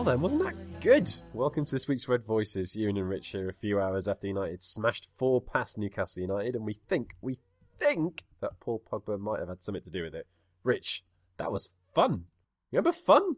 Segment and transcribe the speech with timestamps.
[0.00, 1.12] Well then, wasn't that good?
[1.34, 2.74] Welcome to this week's Red Voices.
[2.74, 6.64] Ewan and Rich here a few hours after United smashed four past Newcastle United, and
[6.64, 7.36] we think, we
[7.76, 10.26] think that Paul Pogba might have had something to do with it.
[10.64, 11.04] Rich,
[11.36, 12.24] that was fun.
[12.70, 13.36] You remember fun?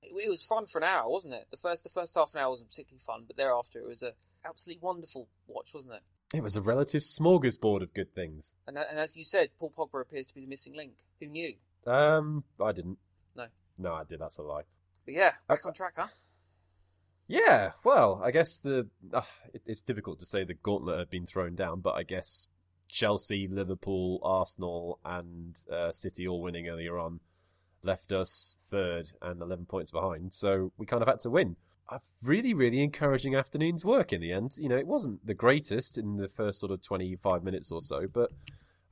[0.00, 1.46] It, it was fun for an hour, wasn't it?
[1.50, 4.12] The first the first half an hour wasn't particularly fun, but thereafter it was a
[4.44, 6.02] absolutely wonderful watch, wasn't it?
[6.36, 8.54] It was a relative smorgasbord of good things.
[8.68, 10.98] And, and as you said, Paul Pogba appears to be the missing link.
[11.18, 11.54] Who knew?
[11.84, 12.98] Um, I didn't.
[13.34, 13.46] No.
[13.76, 14.20] No, I did.
[14.20, 14.62] That's a lie.
[15.06, 16.08] But yeah, back on track, huh?
[17.28, 19.22] Yeah, well, I guess the uh,
[19.54, 22.48] it, it's difficult to say the gauntlet had been thrown down, but I guess
[22.88, 27.20] Chelsea, Liverpool, Arsenal, and uh, City all winning earlier on
[27.82, 30.32] left us third and eleven points behind.
[30.32, 31.56] So we kind of had to win.
[31.88, 34.52] A really, really encouraging afternoon's work in the end.
[34.58, 38.06] You know, it wasn't the greatest in the first sort of twenty-five minutes or so,
[38.12, 38.30] but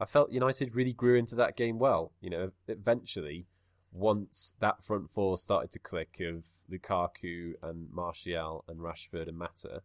[0.00, 2.12] I felt United really grew into that game well.
[2.20, 3.47] You know, eventually
[3.95, 9.83] once that front four started to click of Lukaku and Martial and Rashford and Mata,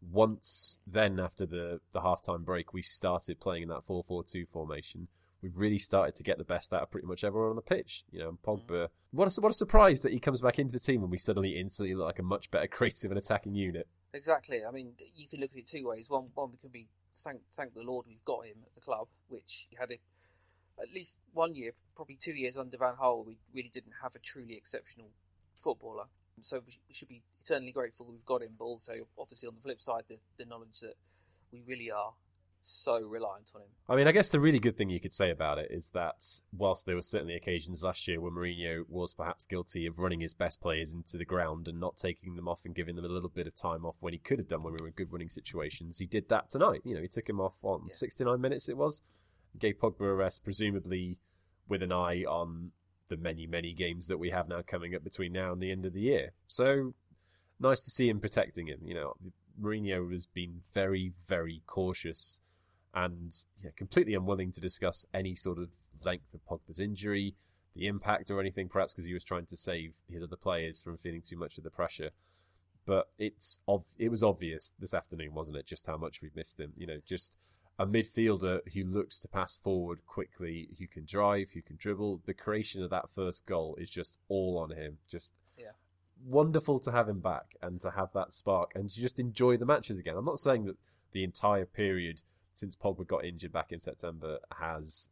[0.00, 5.08] once then after the, the half-time break, we started playing in that 4-4-2 formation.
[5.42, 8.04] We really started to get the best out of pretty much everyone on the pitch.
[8.10, 8.88] You know, and Pogba, mm.
[9.10, 11.56] what a, what a surprise that he comes back into the team and we suddenly
[11.56, 13.86] instantly look like a much better creative and attacking unit.
[14.14, 14.62] Exactly.
[14.66, 16.08] I mean, you can look at it two ways.
[16.08, 19.08] One, one we can be thank thank the Lord we've got him at the club,
[19.28, 19.98] which he had a,
[20.80, 24.18] at least one year, probably two years under Van Gaal, we really didn't have a
[24.18, 25.10] truly exceptional
[25.62, 26.04] footballer.
[26.40, 28.56] So we we should be eternally grateful we've got him.
[28.58, 30.94] But also, obviously, on the flip side, the, the knowledge that
[31.50, 32.12] we really are
[32.60, 33.68] so reliant on him.
[33.88, 36.16] I mean, I guess the really good thing you could say about it is that
[36.52, 40.34] whilst there were certainly occasions last year where Mourinho was perhaps guilty of running his
[40.34, 43.28] best players into the ground and not taking them off and giving them a little
[43.28, 45.28] bit of time off when he could have done when we were in good winning
[45.28, 46.80] situations, he did that tonight.
[46.84, 47.94] You know, he took him off on Yeah.
[47.94, 49.00] 69 minutes it was,
[49.58, 51.18] gave Pogba a rest, presumably
[51.68, 52.72] with an eye on
[53.08, 55.86] the many, many games that we have now coming up between now and the end
[55.86, 56.32] of the year.
[56.46, 56.94] So
[57.60, 58.80] nice to see him protecting him.
[58.84, 59.14] You know,
[59.60, 62.40] Mourinho has been very, very cautious
[62.94, 65.70] and yeah, completely unwilling to discuss any sort of
[66.04, 67.34] length of Pogba's injury,
[67.74, 70.96] the impact or anything, perhaps because he was trying to save his other players from
[70.96, 72.10] feeling too much of the pressure.
[72.86, 73.60] But it's
[73.98, 76.72] it was obvious this afternoon, wasn't it, just how much we've missed him.
[76.76, 77.36] You know, just
[77.78, 82.22] a midfielder who looks to pass forward quickly, who can drive, who can dribble.
[82.24, 84.98] The creation of that first goal is just all on him.
[85.08, 85.72] Just Yeah.
[86.24, 89.66] wonderful to have him back and to have that spark and to just enjoy the
[89.66, 90.16] matches again.
[90.16, 90.78] I'm not saying that
[91.12, 92.22] the entire period
[92.54, 95.10] since Pogba got injured back in September has,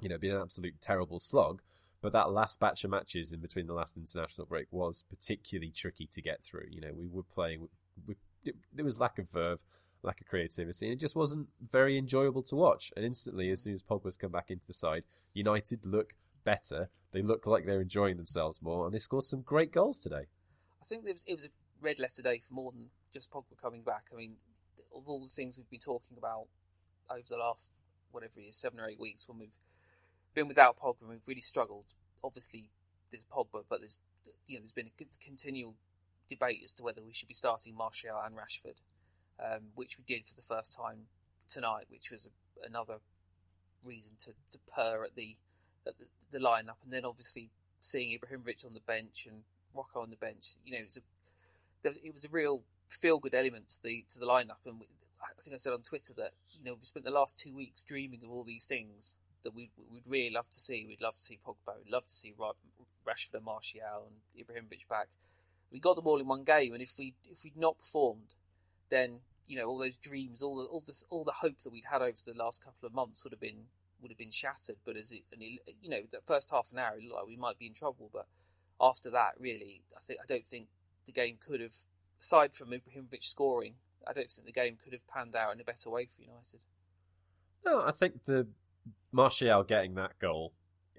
[0.00, 1.60] you know, been an absolute terrible slog.
[2.00, 6.06] But that last batch of matches in between the last international break was particularly tricky
[6.06, 6.68] to get through.
[6.70, 7.68] You know, we were playing,
[8.06, 8.14] we,
[8.44, 9.62] it, there was lack of verve,
[10.02, 12.92] lack of creativity, and it just wasn't very enjoyable to watch.
[12.96, 16.88] And instantly, as soon as Pogba's come back into the side, United look better.
[17.12, 20.26] They look like they're enjoying themselves more, and they scored some great goals today.
[20.80, 21.50] I think it was, it was a
[21.82, 24.06] red letter day for more than just Pogba coming back.
[24.12, 24.36] I mean,
[24.94, 26.46] of all the things we've been talking about
[27.10, 27.70] over the last
[28.12, 29.56] whatever it is, seven or eight weeks, when we've
[30.34, 31.86] been without Pogba, and we've really struggled.
[32.22, 32.68] Obviously,
[33.10, 33.98] there's Pogba, but there's
[34.46, 35.76] you know there's been a continual
[36.28, 38.78] debate as to whether we should be starting Martial and Rashford,
[39.42, 41.06] um, which we did for the first time
[41.48, 42.98] tonight, which was a, another
[43.84, 45.36] reason to, to purr at the
[45.86, 49.42] at the, the lineup, and then obviously seeing Ibrahimovic on the bench and
[49.74, 53.34] Rojo on the bench, you know, it was a it was a real feel good
[53.34, 54.86] element to the to the lineup, and we,
[55.22, 57.82] I think I said on Twitter that you know we spent the last two weeks
[57.82, 60.84] dreaming of all these things that we would really love to see.
[60.86, 62.52] We'd love to see Pogba, we'd love to see Ra-
[63.06, 65.08] Rashford and Martial and Ibrahimovic back.
[65.72, 68.34] We got them all in one game, and if we if we'd not performed,
[68.90, 71.86] then you know all those dreams, all the all the all the hope that we'd
[71.90, 73.64] had over the last couple of months would have been
[74.00, 74.76] would have been shattered.
[74.86, 77.26] But as it, and it you know, that first half an hour, it looked like
[77.26, 78.10] we might be in trouble.
[78.12, 78.26] But
[78.80, 80.68] after that, really, I think I don't think
[81.04, 81.74] the game could have,
[82.20, 83.74] aside from Ibrahimovic scoring,
[84.06, 86.60] I don't think the game could have panned out in a better way for United.
[87.66, 88.46] No, I think the
[89.10, 90.52] Martial getting that goal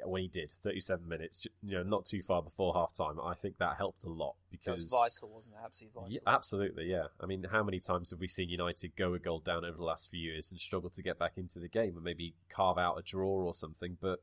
[0.10, 3.58] when he did, 37 minutes, you know, not too far before half time, I think
[3.58, 5.62] that helped a lot because It was vital, wasn't it?
[5.64, 6.14] Absolutely vital.
[6.14, 7.08] Yeah, absolutely, yeah.
[7.20, 9.84] I mean, how many times have we seen United go a goal down over the
[9.84, 12.98] last few years and struggle to get back into the game and maybe carve out
[12.98, 13.98] a draw or something?
[14.00, 14.20] But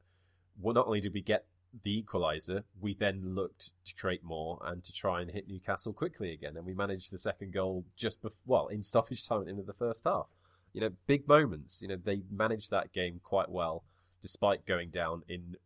[0.61, 1.47] well, not only did we get
[1.83, 6.33] the equaliser, we then looked to create more and to try and hit Newcastle quickly
[6.33, 9.75] again, and we managed the second goal just bef- well in stoppage time into the
[9.75, 10.27] first half.
[10.73, 11.81] You know, big moments.
[11.83, 13.85] You know, they managed that game quite well
[14.21, 15.57] despite going down in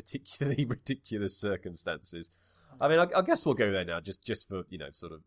[0.00, 2.30] particularly ridiculous circumstances.
[2.80, 5.12] I mean, I, I guess we'll go there now, just just for you know, sort
[5.12, 5.20] of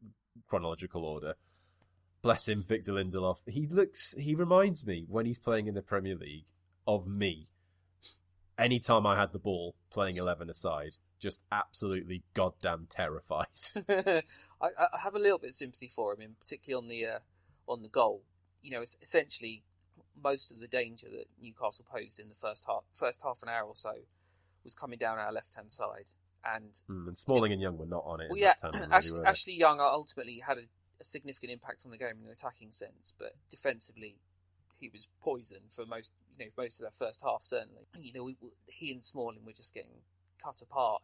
[0.48, 1.36] chronological order.
[2.22, 3.40] Bless him, Victor Lindelof.
[3.48, 6.46] He looks, he reminds me when he's playing in the Premier League
[6.88, 7.50] of me.
[8.58, 13.48] Anytime I had the ball, playing eleven aside, just absolutely goddamn terrified.
[13.90, 14.22] I,
[14.62, 17.20] I have a little bit of sympathy for him, and particularly on the uh,
[17.68, 18.24] on the goal.
[18.62, 19.64] You know, it's essentially
[20.22, 23.66] most of the danger that Newcastle posed in the first half first half an hour
[23.66, 23.94] or so
[24.64, 26.12] was coming down our left hand side,
[26.46, 28.28] and mm, and Smalling it, and Young were not on it.
[28.30, 28.54] Well, yeah,
[28.92, 30.66] Ashley, Ashley, Young ultimately had a,
[31.02, 34.18] a, significant impact on the game in an attacking sense, but defensively
[34.80, 37.42] he was poison for most you know most of that first half.
[37.42, 38.38] Certainly, you know, we,
[38.68, 40.02] he and Smalling were just getting
[40.44, 41.02] cut apart.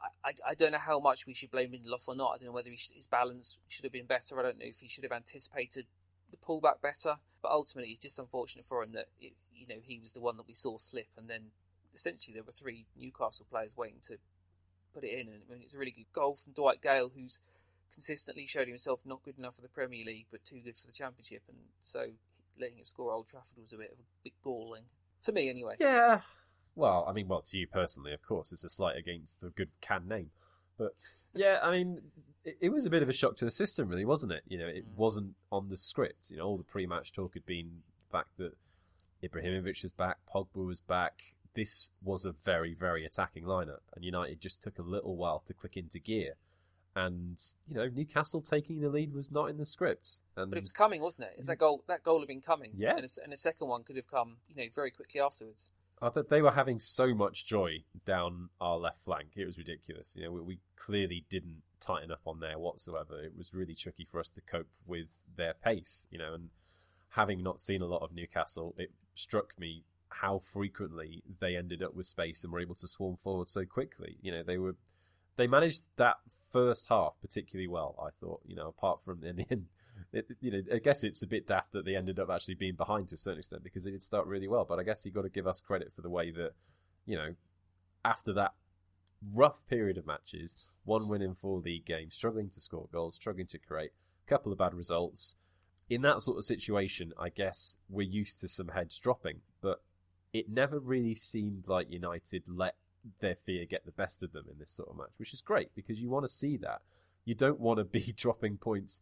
[0.00, 2.32] I, I, I don't know how much we should blame Lindelof or not.
[2.32, 4.38] I don't know whether should, his balance should have been better.
[4.38, 5.86] I don't know if he should have anticipated
[6.30, 7.16] the pullback better.
[7.42, 10.36] But ultimately, it's just unfortunate for him that it, you know he was the one
[10.36, 11.50] that we saw slip, and then
[11.94, 14.16] essentially there were three Newcastle players waiting to
[14.94, 15.28] put it in.
[15.28, 17.40] And I mean, it's a really good goal from Dwight Gayle, who's
[17.92, 20.92] consistently showed himself not good enough for the Premier League, but too good for the
[20.92, 22.06] Championship, and so
[22.58, 24.84] letting him score Old Trafford was a bit of a bit galling
[25.22, 25.76] to me, anyway.
[25.78, 26.20] Yeah.
[26.74, 29.70] Well, I mean, well, to you personally, of course, it's a slight against the good
[29.80, 30.30] can name,
[30.78, 30.92] but
[31.34, 32.00] yeah, I mean,
[32.44, 34.42] it, it, was a bit of a shock to the system, really, wasn't it?
[34.48, 34.96] You know, it mm.
[34.96, 36.30] wasn't on the script.
[36.30, 38.52] You know, all the pre-match talk had been the fact that
[39.22, 41.34] Ibrahimovic was back, Pogba was back.
[41.54, 45.54] This was a very, very attacking lineup, and United just took a little while to
[45.54, 46.34] click into gear.
[46.94, 50.18] And you know, Newcastle taking the lead was not in the script.
[50.36, 51.46] And but it was coming, wasn't it?
[51.46, 52.72] That goal, that goal had been coming.
[52.74, 55.70] Yeah, and a, and a second one could have come, you know, very quickly afterwards.
[56.00, 59.28] Uh, I thought they were having so much joy down our left flank.
[59.36, 60.14] It was ridiculous.
[60.16, 63.20] You know, we, we clearly didn't tighten up on there whatsoever.
[63.22, 66.50] It was really tricky for us to cope with their pace, you know, and
[67.10, 69.84] having not seen a lot of Newcastle, it struck me
[70.22, 74.16] how frequently they ended up with space and were able to swarm forward so quickly.
[74.22, 74.76] You know, they were
[75.36, 76.18] they managed that
[76.52, 77.96] first half particularly well.
[78.00, 79.66] I thought, you know, apart from in the end,
[80.12, 82.76] it, you know, I guess it's a bit daft that they ended up actually being
[82.76, 84.64] behind to a certain extent because they did start really well.
[84.64, 86.52] But I guess you've got to give us credit for the way that,
[87.04, 87.34] you know,
[88.04, 88.52] after that
[89.34, 93.46] rough period of matches, one win in four league games, struggling to score goals, struggling
[93.48, 93.90] to create,
[94.24, 95.34] a couple of bad results.
[95.90, 99.82] In that sort of situation, I guess we're used to some heads dropping, but
[100.32, 102.76] it never really seemed like United let
[103.20, 105.74] their fear get the best of them in this sort of match, which is great
[105.74, 106.82] because you want to see that.
[107.24, 109.00] You don't want to be dropping points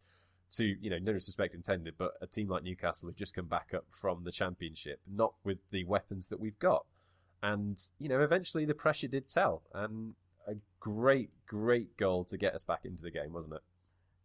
[0.51, 3.71] to, you know, no disrespect intended, but a team like Newcastle have just come back
[3.73, 6.85] up from the championship, not with the weapons that we've got.
[7.41, 9.63] And, you know, eventually the pressure did tell.
[9.73, 10.15] And
[10.47, 13.61] a great, great goal to get us back into the game, wasn't it?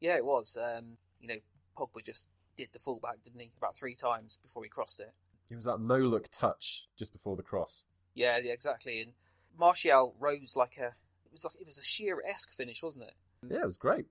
[0.01, 0.59] Yeah, it was.
[0.61, 1.37] Um, you know,
[1.77, 3.51] Pogba just did the fullback, didn't he?
[3.57, 5.13] About three times before he crossed it.
[5.51, 7.85] It was that no look touch just before the cross.
[8.15, 9.01] Yeah, yeah, exactly.
[9.01, 9.13] And
[9.57, 10.95] Martial rose like a
[11.25, 13.15] it was like it was a sheer esque finish, wasn't it?
[13.49, 14.07] Yeah, it was great.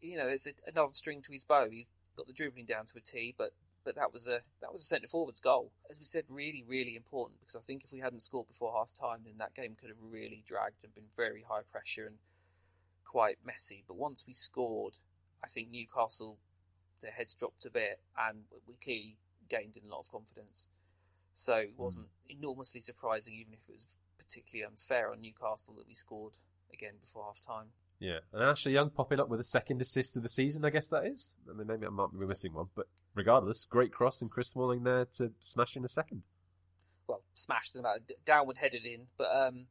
[0.00, 1.68] You know, there's a, another string to his bow.
[1.70, 3.50] He got the dribbling down to a T, but
[3.84, 5.72] but that was a that was a centre forward's goal.
[5.90, 8.92] As we said, really, really important because I think if we hadn't scored before half
[8.92, 12.16] time, then that game could have really dragged and been very high pressure and
[13.04, 13.84] quite messy.
[13.86, 14.98] But once we scored,
[15.42, 16.38] I think Newcastle
[17.00, 19.16] their heads dropped a bit, and we clearly
[19.48, 20.66] gained in a lot of confidence.
[21.32, 21.82] So it hmm.
[21.82, 26.38] wasn't enormously surprising, even if it was particularly unfair on Newcastle that we scored
[26.72, 27.68] again before half time.
[27.98, 30.88] Yeah, and Ashley Young popping up with a second assist of the season, I guess
[30.88, 31.32] that is.
[31.48, 34.84] I mean, maybe I might be missing one, but regardless, great cross and Chris Smalling
[34.84, 36.22] there to smash in a second.
[37.06, 39.66] Well, smashed about downward headed in, but um,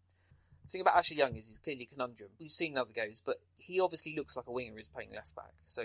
[0.63, 2.29] the thing about Ashley Young is he's clearly a conundrum.
[2.39, 5.35] We've seen in other goes, but he obviously looks like a winger who's playing left
[5.35, 5.53] back.
[5.65, 5.81] So,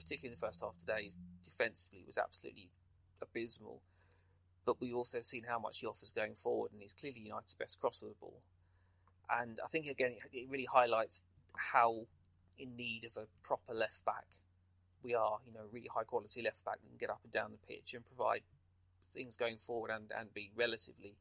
[0.00, 1.10] particularly in the first half today,
[1.44, 2.70] defensively was absolutely
[3.22, 3.82] abysmal.
[4.70, 7.80] But we've also seen how much he offers going forward, and he's clearly United's best
[7.80, 8.40] crosser of the ball.
[9.28, 11.24] And I think again, it really highlights
[11.72, 12.06] how
[12.56, 14.26] in need of a proper left back
[15.02, 15.38] we are.
[15.44, 17.94] You know, really high quality left back that can get up and down the pitch
[17.94, 18.42] and provide
[19.12, 21.16] things going forward and, and be relatively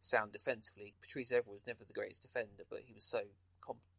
[0.00, 0.94] sound defensively.
[1.02, 3.20] Patrice Evra was never the greatest defender, but he was so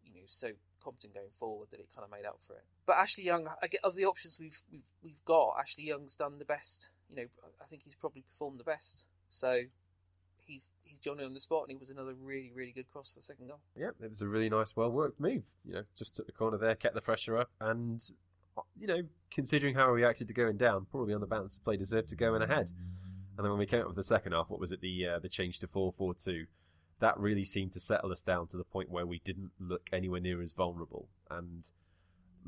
[0.03, 0.49] you know so
[0.85, 2.63] competent going forward that it kind of made up for it.
[2.85, 6.37] But Ashley Young, I get of the options we've we've we've got, Ashley Young's done
[6.37, 6.91] the best.
[7.09, 7.25] You know,
[7.59, 9.07] I think he's probably performed the best.
[9.27, 9.61] So
[10.45, 13.19] he's he's Johnny on the spot, and he was another really really good cross for
[13.19, 13.61] the second goal.
[13.75, 15.43] Yeah, it was a really nice, well worked move.
[15.65, 17.99] You know, just took the corner there, kept the pressure up, and
[18.77, 19.01] you know,
[19.31, 22.15] considering how we reacted to going down, probably on the balance of play deserved to
[22.15, 22.69] go in ahead.
[23.37, 24.81] And then when we came up with the second half, what was it?
[24.81, 26.45] The uh, the change to four four two.
[26.99, 30.21] That really seemed to settle us down to the point where we didn't look anywhere
[30.21, 31.09] near as vulnerable.
[31.29, 31.69] And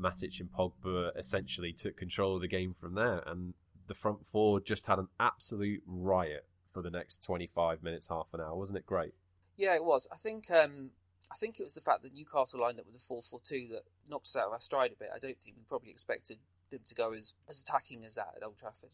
[0.00, 3.22] Matic and Pogba essentially took control of the game from there.
[3.26, 3.54] And
[3.88, 8.40] the front four just had an absolute riot for the next 25 minutes, half an
[8.40, 8.56] hour.
[8.56, 9.14] Wasn't it great?
[9.56, 10.06] Yeah, it was.
[10.12, 10.90] I think um,
[11.30, 13.68] I think it was the fact that Newcastle lined up with a 4 4 2
[13.72, 15.10] that knocked us out of our stride a bit.
[15.14, 16.38] I don't think we probably expected
[16.70, 18.90] them to go as, as attacking as that at Old Trafford.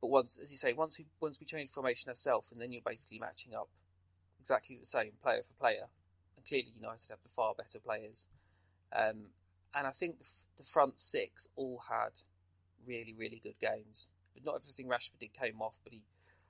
[0.00, 2.82] But once, as you say, once we once we changed formation ourselves, and then you're
[2.84, 3.68] basically matching up
[4.44, 5.88] exactly the same player for player,
[6.36, 8.28] and clearly United have the far better players.
[8.94, 9.28] Um,
[9.74, 12.20] and I think the, the, front six all had
[12.86, 14.10] really, really good games.
[14.34, 16.02] But not everything Rashford did came off, but he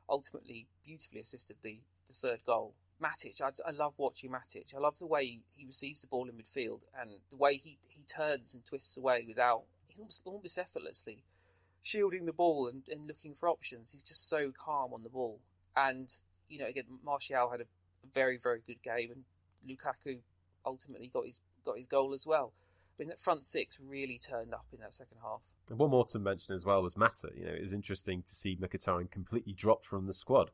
[0.09, 2.75] ultimately beautifully assisted the, the third goal.
[3.01, 4.75] Matic, I, I love watching Matic.
[4.75, 8.03] I love the way he receives the ball in midfield and the way he, he
[8.03, 9.63] turns and twists away without
[9.97, 11.23] almost, almost effortlessly
[11.83, 13.93] shielding the ball and, and looking for options.
[13.93, 15.41] He's just so calm on the ball.
[15.77, 16.09] And,
[16.49, 17.67] you know, again, Martial had a
[18.13, 19.25] very, very good game and
[19.69, 20.21] Lukaku
[20.67, 22.53] ultimately got his got his goal as well.
[22.97, 25.41] I mean, that front six really turned up in that second half.
[25.69, 27.31] And one more to mention as well was Mata.
[27.35, 30.51] You know, it was interesting to see Mkhitaryan completely dropped from the squad.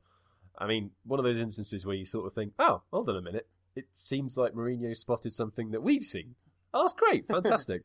[0.56, 3.22] I mean, one of those instances where you sort of think, oh, hold on a
[3.22, 3.46] minute.
[3.76, 6.34] It seems like Mourinho spotted something that we've seen.
[6.72, 7.26] Oh, that's great.
[7.28, 7.82] Fantastic.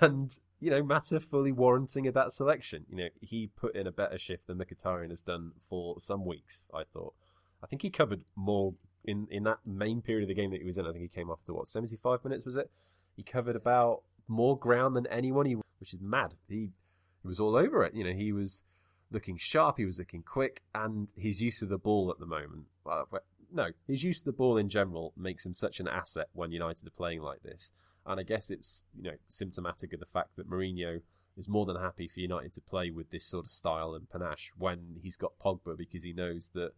[0.00, 2.86] and, you know, Mata fully warranting of that selection.
[2.88, 6.66] You know, he put in a better shift than Mkhitaryan has done for some weeks,
[6.72, 7.14] I thought.
[7.62, 10.66] I think he covered more in, in that main period of the game that he
[10.66, 10.86] was in.
[10.86, 12.70] I think he came after, what, 75 minutes, was it?
[13.16, 16.34] He covered about more ground than anyone, he, which is mad.
[16.48, 16.70] He,
[17.22, 17.94] he was all over it.
[17.94, 18.64] You know, he was
[19.10, 22.66] looking sharp, he was looking quick, and his use of the ball at the moment.
[22.84, 23.08] Well,
[23.52, 26.86] no, his use of the ball in general makes him such an asset when United
[26.86, 27.72] are playing like this.
[28.04, 31.00] And I guess it's you know symptomatic of the fact that Mourinho
[31.36, 34.52] is more than happy for United to play with this sort of style and panache
[34.56, 36.72] when he's got Pogba because he knows that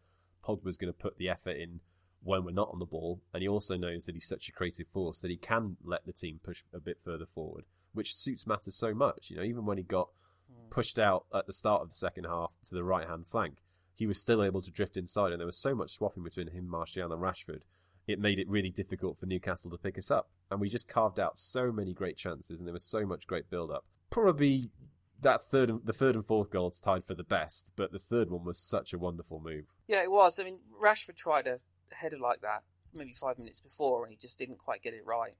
[0.45, 1.80] Pogba's going to put the effort in
[2.23, 4.88] when we're not on the ball, and he also knows that he's such a creative
[4.88, 8.71] force that he can let the team push a bit further forward, which suits Mata
[8.71, 9.30] so much.
[9.30, 10.09] You know, even when he got
[10.50, 10.68] hmm.
[10.71, 13.59] pushed out at the start of the second half to the right hand flank,
[13.95, 16.68] he was still able to drift inside, and there was so much swapping between him,
[16.68, 17.62] Martial, and Rashford.
[18.07, 21.21] It made it really difficult for Newcastle to pick us up, and we just carved
[21.21, 23.85] out so many great chances, and there was so much great build up.
[24.11, 24.71] Probably
[25.20, 28.44] that third, the third and fourth goals tied for the best, but the third one
[28.44, 29.64] was such a wonderful move.
[29.87, 30.38] Yeah, it was.
[30.38, 31.60] I mean, Rashford tried a
[31.90, 32.62] header like that
[32.94, 35.34] maybe five minutes before, and he just didn't quite get it right.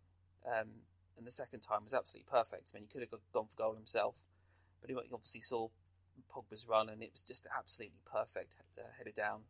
[0.47, 2.71] Um, and the second time was absolutely perfect.
[2.73, 4.23] I mean, he could have gone for goal himself,
[4.81, 5.69] but he obviously saw
[6.33, 9.41] Pogba's run, and it was just absolutely perfect uh, header down.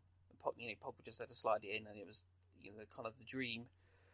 [0.57, 2.23] You know, Pogba just had to slide it in, and it was
[2.61, 3.67] you know kind of the dream,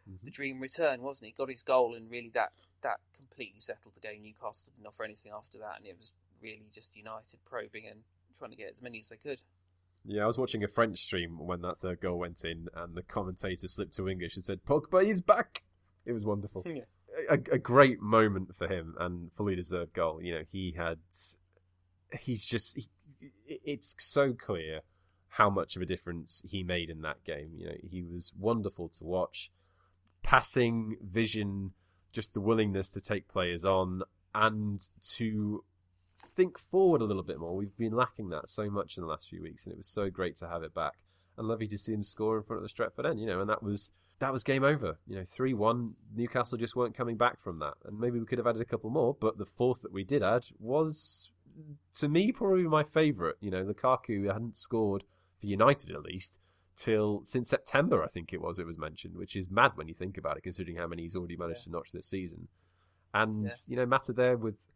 [0.08, 0.25] mm-hmm.
[0.25, 1.32] the dream return, wasn't he?
[1.32, 4.23] Got his goal, and really that that completely settled the game.
[4.23, 8.00] Newcastle didn't offer anything after that, and it was really just United probing and
[8.37, 9.40] trying to get as many as they could.
[10.04, 13.02] Yeah, I was watching a French stream when that third goal went in, and the
[13.02, 15.62] commentator slipped to English and said, "Pogba is back."
[16.04, 16.64] It was wonderful.
[16.75, 16.82] Yeah.
[17.30, 20.20] A, a, great moment for him, and fully deserved goal.
[20.20, 20.99] You know, he had.
[22.18, 22.76] He's just.
[22.76, 22.88] He,
[23.46, 24.80] it's so clear
[25.28, 27.50] how much of a difference he made in that game.
[27.56, 29.52] You know, he was wonderful to watch.
[30.25, 31.71] Passing, vision,
[32.12, 34.02] just the willingness to take players on
[34.35, 34.81] and
[35.16, 35.62] to
[36.19, 37.54] think forward a little bit more.
[37.54, 40.11] We've been lacking that so much in the last few weeks, and it was so
[40.11, 40.95] great to have it back.
[41.37, 43.50] And lovely to see him score in front of the Stretford end, you know, and
[43.50, 43.90] that was
[44.21, 44.99] that was game over.
[45.07, 45.95] You know, three one.
[46.14, 48.90] Newcastle just weren't coming back from that, and maybe we could have added a couple
[48.90, 51.31] more, but the fourth that we did add was,
[51.99, 53.35] to me, probably my favourite.
[53.40, 55.04] You know, Lukaku hadn't scored
[55.40, 56.38] for United at least
[56.76, 58.59] till since September, I think it was.
[58.59, 61.16] It was mentioned, which is mad when you think about it, considering how many he's
[61.16, 61.64] already managed yeah.
[61.64, 62.49] to notch this season.
[63.12, 63.52] And yeah.
[63.66, 64.66] you know, Mata there with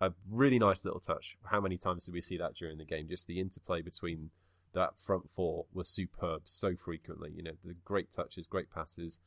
[0.00, 1.36] a really nice little touch.
[1.44, 3.08] How many times did we see that during the game?
[3.08, 4.30] Just the interplay between
[4.74, 7.32] that front four was superb so frequently.
[7.34, 9.18] You know, the great touches, great passes,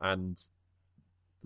[0.00, 0.36] and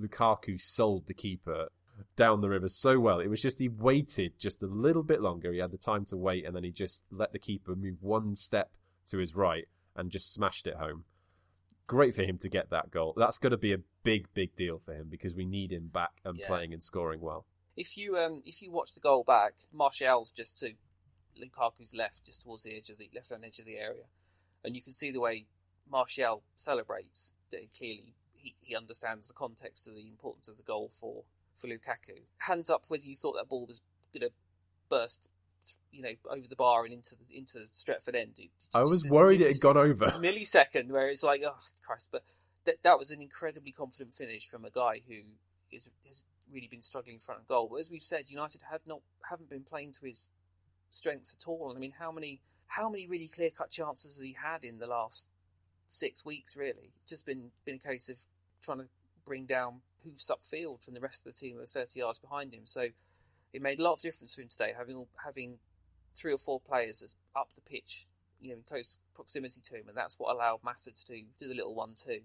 [0.00, 1.68] Lukaku sold the keeper
[2.16, 3.20] down the river so well.
[3.20, 5.52] It was just he waited just a little bit longer.
[5.52, 8.36] He had the time to wait, and then he just let the keeper move one
[8.36, 8.70] step
[9.06, 11.04] to his right and just smashed it home.
[11.86, 13.14] Great for him to get that goal.
[13.16, 16.12] That's going to be a big, big deal for him because we need him back
[16.24, 16.46] and yeah.
[16.46, 17.46] playing and scoring well.
[17.76, 20.72] If you um, if you watch the goal back, Martial's just to
[21.40, 24.04] Lukaku's left, just towards the edge of the left hand edge of the area,
[24.64, 25.46] and you can see the way
[25.90, 27.32] Martial celebrates.
[27.50, 31.24] That clearly, he, he understands the context of the importance of the goal for
[31.56, 32.22] for Lukaku.
[32.38, 33.80] Hands up whether you thought that ball was
[34.12, 34.32] going to
[34.88, 35.28] burst,
[35.90, 38.34] you know, over the bar and into the into the Stretford end.
[38.38, 40.06] It, I was worried it had gone over.
[40.18, 42.08] Millisecond where it's like, oh Christ!
[42.12, 42.22] But
[42.64, 45.20] that that was an incredibly confident finish from a guy who
[45.72, 47.68] is has really been struggling in front of goal.
[47.70, 50.26] But as we've said, United have not haven't been playing to his
[50.90, 51.70] strengths at all.
[51.70, 54.78] And I mean, how many how many really clear cut chances has he had in
[54.78, 55.28] the last
[55.86, 56.56] six weeks?
[56.56, 58.18] Really, it's just been been a case of
[58.62, 58.86] trying to
[59.24, 62.54] bring down hoofs upfield from the rest of the team who are thirty yards behind
[62.54, 62.64] him.
[62.64, 62.88] So
[63.52, 65.58] it made a lot of difference for him today, having having
[66.16, 68.06] three or four players up the pitch,
[68.40, 71.48] you know, in close proximity to him, and that's what allowed Mata to do, do
[71.48, 72.20] the little one-two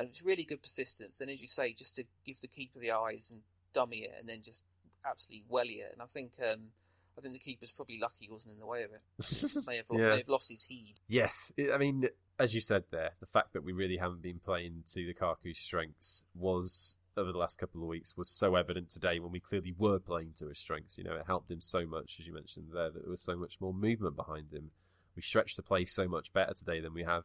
[0.00, 1.16] and it's really good persistence.
[1.16, 4.28] Then, as you say, just to give the keeper the eyes and dummy it, and
[4.28, 4.64] then just
[5.06, 5.90] absolutely welly it.
[5.92, 6.68] And I think um,
[7.16, 9.64] I think the keeper's probably lucky he wasn't in the way of it.
[9.66, 10.08] may, have, yeah.
[10.08, 10.94] may have lost his heed.
[11.06, 14.84] Yes, I mean, as you said there, the fact that we really haven't been playing
[14.94, 19.32] to Lukaku's strengths was over the last couple of weeks was so evident today when
[19.32, 20.96] we clearly were playing to his strengths.
[20.96, 23.36] You know, it helped him so much, as you mentioned there, that there was so
[23.36, 24.70] much more movement behind him.
[25.16, 27.24] We stretched the play so much better today than we have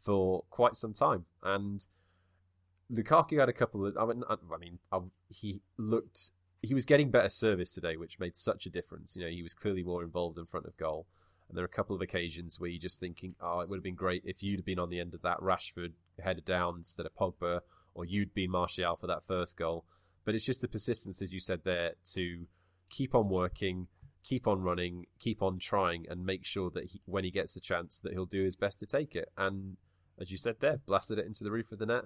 [0.00, 1.26] for quite some time.
[1.42, 1.86] And
[2.90, 3.96] Lukaku had a couple of.
[3.96, 6.30] I mean, I mean, I, he looked.
[6.62, 9.16] He was getting better service today, which made such a difference.
[9.16, 11.06] You know, he was clearly more involved in front of goal.
[11.48, 13.84] And there are a couple of occasions where you're just thinking, oh, it would have
[13.84, 15.92] been great if you'd have been on the end of that Rashford
[16.22, 17.60] headed down instead of Pogba,
[17.96, 19.84] or you'd been Martial for that first goal.
[20.24, 22.46] But it's just the persistence, as you said there, to
[22.90, 23.88] keep on working,
[24.24, 27.60] keep on running, keep on trying, and make sure that he, when he gets a
[27.60, 29.30] chance, that he'll do his best to take it.
[29.36, 29.76] And
[30.20, 32.04] as you said there, blasted it into the roof of the net.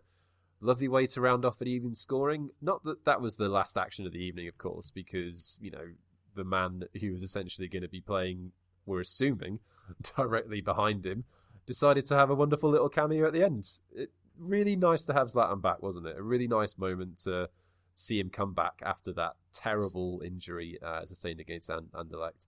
[0.60, 2.50] Lovely way to round off an even scoring.
[2.60, 5.92] Not that that was the last action of the evening, of course, because you know
[6.36, 8.52] the man who was essentially going to be playing
[8.86, 9.60] we're assuming,
[10.16, 11.24] directly behind him,
[11.66, 13.66] decided to have a wonderful little cameo at the end.
[13.92, 16.16] It, really nice to have Zlatan back, wasn't it?
[16.16, 17.48] A really nice moment to
[17.94, 22.46] see him come back after that terrible injury uh, sustained against And- Anderlecht.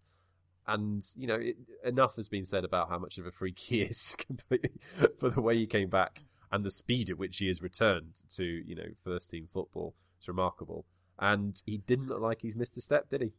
[0.66, 3.82] And, you know, it, enough has been said about how much of a freak he
[3.82, 4.70] is completely
[5.18, 6.20] for the way he came back
[6.50, 9.94] and the speed at which he has returned to, you know, first team football.
[10.18, 10.84] It's remarkable.
[11.18, 13.32] And he didn't look like he's missed a step, did he?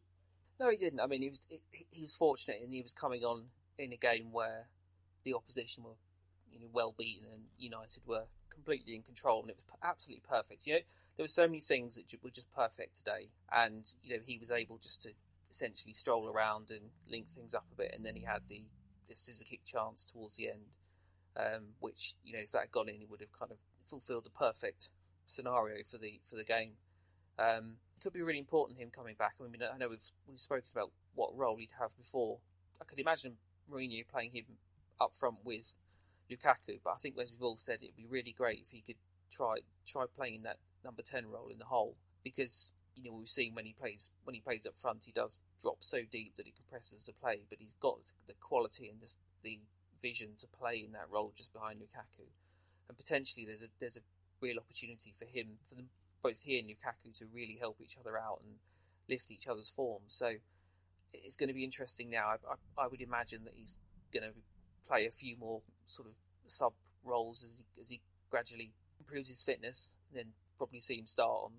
[0.60, 1.00] No, he didn't.
[1.00, 3.46] I mean, he was he, he was fortunate, and he was coming on
[3.78, 4.68] in a game where
[5.24, 5.96] the opposition were,
[6.54, 10.66] you know, well beaten, and United were completely in control, and it was absolutely perfect.
[10.66, 10.80] You know,
[11.16, 14.50] there were so many things that were just perfect today, and you know, he was
[14.50, 15.10] able just to
[15.50, 18.64] essentially stroll around and link things up a bit, and then he had the
[19.08, 20.76] the scissor kick chance towards the end,
[21.36, 24.24] um, which you know, if that had gone in, it would have kind of fulfilled
[24.24, 24.90] the perfect
[25.24, 26.72] scenario for the for the game.
[27.38, 29.34] Um, it could be really important him coming back.
[29.40, 32.38] I mean, I know we've we've spoken about what role he'd have before.
[32.80, 33.36] I could imagine
[33.70, 34.44] Mourinho playing him
[35.00, 35.74] up front with
[36.30, 38.96] Lukaku, but I think as we've all said, it'd be really great if he could
[39.30, 39.56] try
[39.86, 43.66] try playing that number ten role in the hole because you know we've seen when
[43.66, 47.06] he plays when he plays up front, he does drop so deep that it compresses
[47.06, 49.60] the play, but he's got the quality and the, the
[50.00, 52.26] vision to play in that role just behind Lukaku,
[52.88, 54.00] and potentially there's a there's a
[54.40, 55.88] real opportunity for him for them
[56.24, 58.54] both he and Lukaku to really help each other out and
[59.08, 60.02] lift each other's form.
[60.06, 60.32] So
[61.12, 62.28] it's going to be interesting now.
[62.28, 62.36] I,
[62.80, 63.76] I, I would imagine that he's
[64.12, 64.34] going to
[64.88, 66.14] play a few more sort of
[66.46, 66.72] sub
[67.04, 71.44] roles as he, as he gradually improves his fitness, and then probably see him start
[71.44, 71.52] on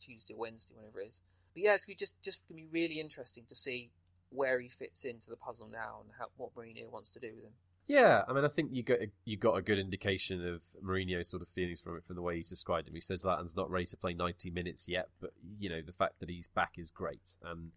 [0.00, 1.20] Tuesday or Wednesday, whenever it is.
[1.54, 3.90] But yeah, it's just just going to be really interesting to see
[4.30, 7.44] where he fits into the puzzle now and how, what Mourinho wants to do with
[7.44, 7.52] him.
[7.86, 11.30] Yeah, I mean, I think you got a, you got a good indication of Mourinho's
[11.30, 12.94] sort of feelings from it from the way he's described him.
[12.94, 16.20] He says Zlatan's not ready to play 90 minutes yet, but you know the fact
[16.20, 17.70] that he's back is great, and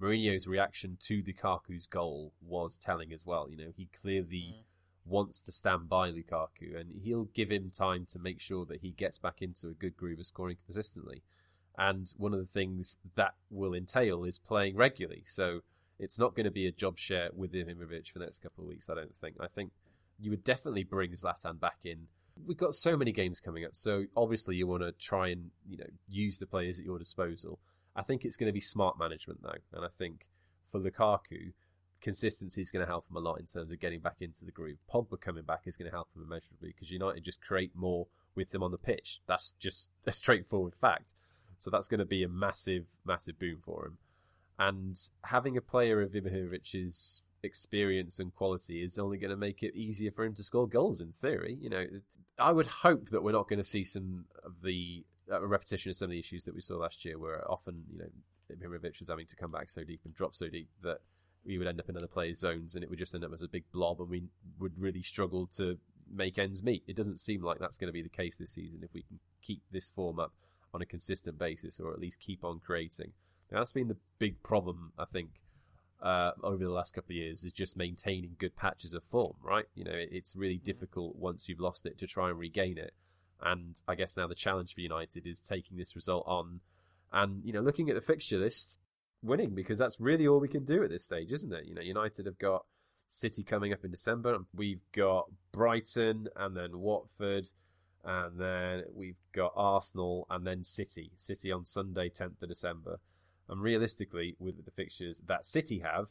[0.00, 3.48] Mourinho's reaction to Lukaku's goal was telling as well.
[3.50, 4.62] You know, he clearly mm.
[5.06, 8.90] Wants to stand by Lukaku, and he'll give him time to make sure that he
[8.90, 11.22] gets back into a good groove of scoring consistently.
[11.78, 15.22] And one of the things that will entail is playing regularly.
[15.26, 15.60] So
[15.98, 18.68] it's not going to be a job share with Ibrahimovic for the next couple of
[18.68, 19.36] weeks, I don't think.
[19.40, 19.72] I think
[20.18, 22.08] you would definitely bring Zlatan back in.
[22.46, 25.78] We've got so many games coming up, so obviously you want to try and you
[25.78, 27.58] know use the players at your disposal.
[27.94, 30.26] I think it's going to be smart management though, and I think
[30.70, 31.52] for Lukaku,
[32.00, 34.52] consistency is going to help him a lot in terms of getting back into the
[34.52, 34.78] groove.
[34.92, 38.54] Pogba coming back is going to help him immeasurably because United just create more with
[38.54, 39.20] him on the pitch.
[39.26, 41.14] That's just a straightforward fact.
[41.58, 43.98] So that's going to be a massive, massive boom for him.
[44.58, 49.74] And having a player of Ibrahimovic's experience and quality is only going to make it
[49.74, 51.00] easier for him to score goals.
[51.00, 51.86] In theory, you know,
[52.38, 55.96] I would hope that we're not going to see some of the uh, repetition of
[55.96, 58.08] some of the issues that we saw last year, where often you know
[58.54, 60.98] Ibrahimovic was having to come back so deep and drop so deep that
[61.46, 63.42] we would end up in other players' zones, and it would just end up as
[63.42, 64.24] a big blob, and we
[64.58, 65.78] would really struggle to
[66.12, 66.84] make ends meet.
[66.86, 69.18] It doesn't seem like that's going to be the case this season if we can
[69.42, 70.32] keep this form up
[70.72, 73.12] on a consistent basis, or at least keep on creating.
[73.50, 75.40] Now, that's been the big problem, I think,
[76.02, 79.66] uh, over the last couple of years is just maintaining good patches of form, right?
[79.74, 82.92] You know, it's really difficult once you've lost it to try and regain it.
[83.40, 86.60] And I guess now the challenge for United is taking this result on
[87.12, 88.80] and, you know, looking at the fixture list,
[89.26, 91.66] winning, because that's really all we can do at this stage, isn't it?
[91.66, 92.64] You know, United have got
[93.08, 94.38] City coming up in December.
[94.54, 97.50] We've got Brighton and then Watford.
[98.04, 101.10] And then we've got Arsenal and then City.
[101.16, 103.00] City on Sunday, 10th of December.
[103.48, 106.06] And realistically, with the fixtures that City have,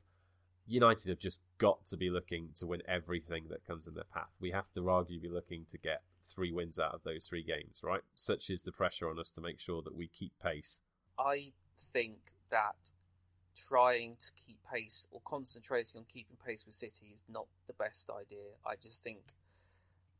[0.67, 4.31] United have just got to be looking to win everything that comes in their path.
[4.39, 7.81] We have to arguably be looking to get three wins out of those three games,
[7.83, 8.01] right?
[8.13, 10.81] Such is the pressure on us to make sure that we keep pace.
[11.19, 12.17] I think
[12.49, 12.91] that
[13.55, 18.09] trying to keep pace or concentrating on keeping pace with City is not the best
[18.09, 18.59] idea.
[18.65, 19.19] I just think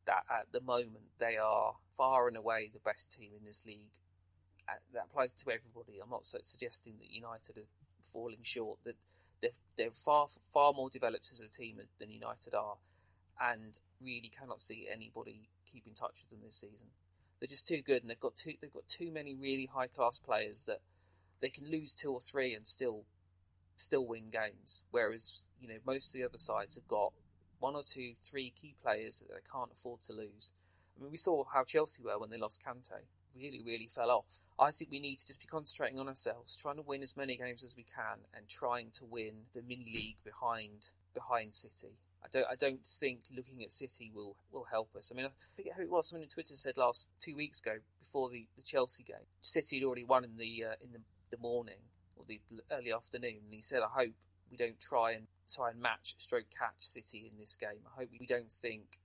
[0.06, 3.98] that at the moment they are far and away the best team in this league.
[4.68, 6.00] Uh, that applies to everybody.
[6.02, 7.68] I'm not suggesting that United are
[8.02, 8.78] falling short.
[8.84, 8.96] That
[9.40, 12.76] they're, they're far far more developed as a team than United are,
[13.40, 16.88] and really cannot see anybody keep in touch with them this season.
[17.38, 20.18] They're just too good, and they've got too they've got too many really high class
[20.18, 20.80] players that
[21.40, 23.04] they can lose two or three and still
[23.76, 24.82] still win games.
[24.90, 27.12] Whereas you know most of the other sides have got
[27.58, 30.52] one or two, three key players that they can't afford to lose.
[30.96, 33.04] I mean, we saw how Chelsea were when they lost Kante.
[33.34, 34.40] Really, really fell off.
[34.58, 37.36] I think we need to just be concentrating on ourselves, trying to win as many
[37.36, 41.98] games as we can, and trying to win the mini league behind behind City.
[42.24, 42.46] I don't.
[42.50, 45.12] I don't think looking at City will will help us.
[45.12, 46.08] I mean, I forget who it was.
[46.08, 49.84] Someone on Twitter said last two weeks ago, before the, the Chelsea game, City had
[49.84, 51.85] already won in the uh, in the, the morning or
[52.26, 54.14] the early afternoon, and he said, "I hope
[54.50, 57.86] we don't try and try and match stroke catch City in this game.
[57.86, 58.98] I hope we don't think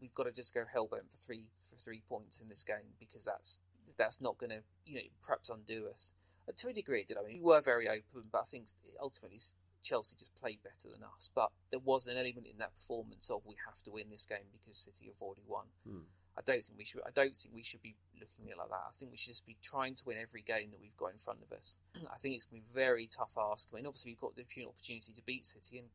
[0.00, 3.24] we've got to just go hellbent for three for three points in this game because
[3.24, 3.60] that's
[3.96, 6.14] that's not going to you know perhaps undo us.
[6.48, 7.18] Uh, to a degree, it did.
[7.18, 8.68] I mean, we were very open, but I think
[9.00, 9.38] ultimately
[9.82, 13.42] Chelsea just played better than us, but there was an element in that performance of
[13.46, 15.66] we have to win this game because City have already won.
[15.86, 16.08] Hmm.
[16.38, 17.02] I don't think we should.
[17.06, 18.86] I don't think we should be looking at it like that.
[18.88, 21.18] I think we should just be trying to win every game that we've got in
[21.18, 21.78] front of us.
[22.12, 23.68] I think it's going to be a very tough ask.
[23.72, 25.88] I mean, obviously we've got the opportunity to beat City, and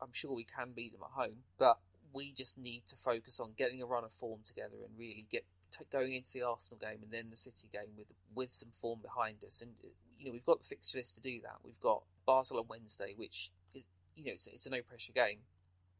[0.00, 1.44] I'm sure we can beat them at home.
[1.58, 1.78] But
[2.12, 5.44] we just need to focus on getting a run of form together and really get
[5.70, 9.00] t- going into the Arsenal game and then the City game with with some form
[9.02, 9.62] behind us.
[9.62, 11.58] And uh, you know, we've got the fixture list to do that.
[11.64, 15.40] We've got Basel on Wednesday, which is, you know, it's, it's a no pressure game,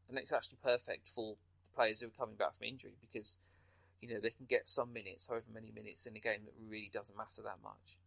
[0.09, 3.37] and it's actually perfect for the players who are coming back from injury because,
[4.01, 6.89] you know, they can get some minutes, however many minutes in a game that really
[6.91, 7.97] doesn't matter that much.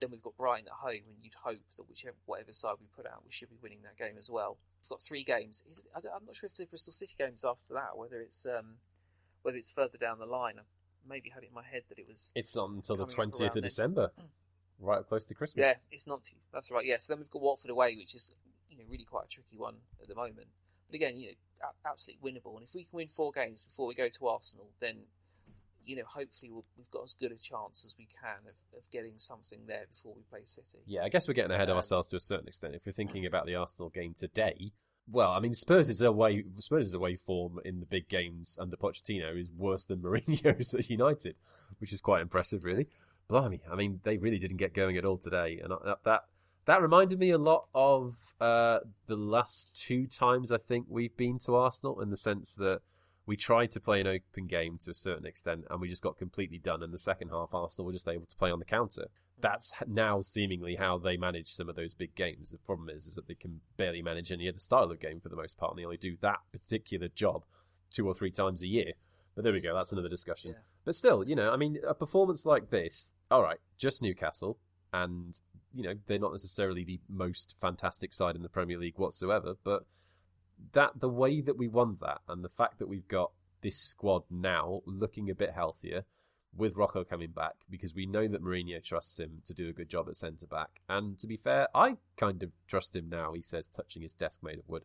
[0.00, 3.06] Then we've got Brighton at home, and you'd hope that whichever whatever side we put
[3.06, 4.58] out, we should be winning that game as well.
[4.82, 5.62] We've got three games.
[5.94, 8.78] I'm not sure if the Bristol City games after that, whether it's um,
[9.42, 10.54] whether it's further down the line.
[10.58, 10.62] I
[11.08, 12.30] maybe had it in my head that it was.
[12.34, 14.10] It's not until the twentieth of December.
[14.80, 15.64] right up close to Christmas.
[15.64, 16.36] Yeah, it's not too.
[16.52, 16.84] That's right.
[16.84, 18.34] Yeah, so then we've got Watford away, which is
[18.68, 20.48] you know really quite a tricky one at the moment.
[20.88, 22.56] But again, you know, absolutely winnable.
[22.56, 25.04] And if we can win four games before we go to Arsenal, then
[25.84, 28.78] you know hopefully we we have got as good a chance as we can of,
[28.78, 30.78] of getting something there before we play City.
[30.86, 32.74] Yeah, I guess we're getting ahead of um, ourselves to a certain extent.
[32.74, 34.72] If we're thinking about the Arsenal game today,
[35.10, 36.44] well, I mean, Spurs is away.
[36.58, 40.88] Spurs' is away form in the big games under Pochettino is worse than Mourinho's at
[40.90, 41.36] United,
[41.78, 42.88] which is quite impressive, really
[43.32, 45.72] blimey, I mean, they really didn't get going at all today, and
[46.04, 46.20] that
[46.66, 51.38] that reminded me a lot of uh, the last two times I think we've been
[51.46, 52.80] to Arsenal, in the sense that
[53.26, 56.18] we tried to play an open game to a certain extent, and we just got
[56.18, 56.82] completely done.
[56.82, 59.06] In the second half, Arsenal were just able to play on the counter.
[59.40, 62.50] That's now seemingly how they manage some of those big games.
[62.50, 65.28] The problem is, is that they can barely manage any other style of game for
[65.28, 67.44] the most part, and they only do that particular job
[67.90, 68.92] two or three times a year.
[69.34, 69.74] But there we go.
[69.74, 70.50] That's another discussion.
[70.50, 70.62] Yeah.
[70.84, 74.58] But still, you know, I mean, a performance like this, all right, just Newcastle,
[74.92, 75.40] and
[75.72, 79.84] you know they're not necessarily the most fantastic side in the Premier League whatsoever, but
[80.72, 84.22] that the way that we won that, and the fact that we've got this squad
[84.30, 86.04] now looking a bit healthier,
[86.54, 89.88] with Rojo coming back, because we know that Mourinho trusts him to do a good
[89.88, 93.32] job at centre back, and to be fair, I kind of trust him now.
[93.32, 94.84] He says, touching his desk made of wood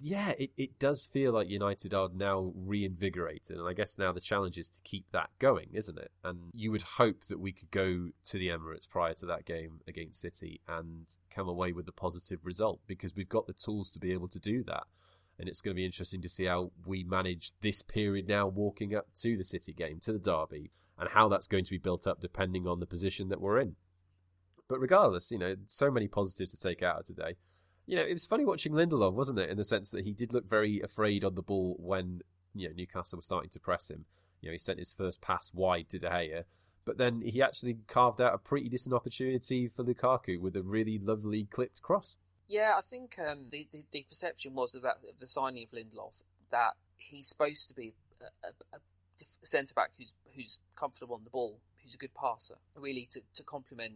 [0.00, 4.20] yeah, it, it does feel like United are now reinvigorated, and I guess now the
[4.20, 6.10] challenge is to keep that going, isn't it?
[6.24, 9.80] And you would hope that we could go to the Emirates prior to that game
[9.86, 14.00] against City and come away with a positive result because we've got the tools to
[14.00, 14.84] be able to do that.
[15.38, 18.94] And it's going to be interesting to see how we manage this period now walking
[18.94, 22.06] up to the City game, to the Derby, and how that's going to be built
[22.06, 23.76] up depending on the position that we're in.
[24.68, 27.36] But regardless, you know, so many positives to take out of today
[27.86, 29.48] you know, it was funny watching Lindelof, wasn't it?
[29.48, 32.20] In the sense that he did look very afraid on the ball when
[32.52, 34.04] you know Newcastle was starting to press him.
[34.40, 36.44] You know, he sent his first pass wide to De Gea,
[36.84, 40.98] but then he actually carved out a pretty decent opportunity for Lukaku with a really
[40.98, 42.18] lovely clipped cross.
[42.48, 45.76] Yeah, I think um, the, the, the perception was of that of the signing of
[45.76, 51.24] Lindelof that he's supposed to be a, a, a centre back who's who's comfortable on
[51.24, 53.94] the ball, who's a good passer, really to, to complement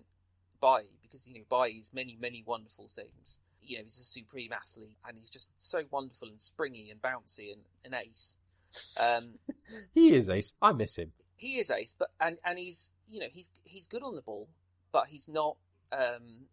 [0.61, 4.97] Bailly because you know Bailly's many many wonderful things you know, he's a supreme athlete
[5.07, 8.37] and he's just so wonderful and springy and bouncy and an ace.
[8.99, 9.35] Um,
[9.95, 10.55] he is ace.
[10.61, 11.13] I miss him.
[11.37, 14.49] He is ace, but and and he's you know he's he's good on the ball,
[14.93, 15.57] but he's not
[15.93, 16.47] um,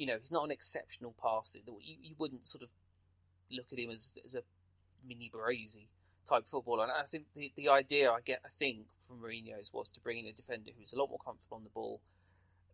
[0.00, 1.58] you know he's not an exceptional passer.
[1.58, 2.70] You you wouldn't sort of
[3.52, 4.42] look at him as as a
[5.06, 5.88] mini Baresi
[6.26, 6.84] type footballer.
[6.84, 10.18] And I think the the idea I get I think from Mourinho's was to bring
[10.18, 12.00] in a defender who's a lot more comfortable on the ball,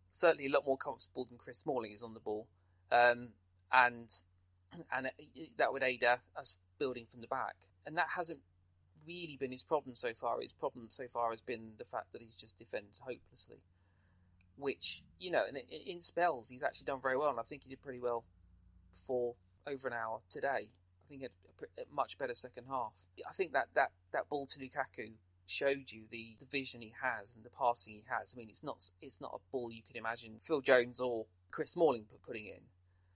[0.09, 2.47] certainly a lot more comfortable than Chris Smalling is on the ball.
[2.93, 3.29] Um,
[3.73, 4.09] and
[4.95, 5.11] and
[5.57, 7.55] that would aid us building from the back.
[7.85, 8.39] And that hasn't
[9.05, 10.39] really been his problem so far.
[10.39, 13.57] His problem so far has been the fact that he's just defended hopelessly,
[14.57, 17.69] which you know, in, in spells he's actually done very well, and I think he
[17.69, 18.25] did pretty well
[19.05, 19.35] for
[19.67, 20.69] over an hour today.
[20.69, 21.31] I think he had
[21.77, 22.93] a, a much better second half.
[23.27, 25.13] I think that, that, that ball to Lukaku
[25.45, 28.33] showed you the, the vision he has and the passing he has.
[28.35, 31.71] I mean, it's not it's not a ball you could imagine Phil Jones or Chris
[31.71, 32.61] Smalling putting in.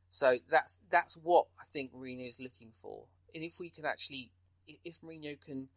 [0.09, 3.05] So that's that's what I think Mourinho is looking for.
[3.33, 4.31] And if we can actually,
[4.83, 5.69] if Mourinho can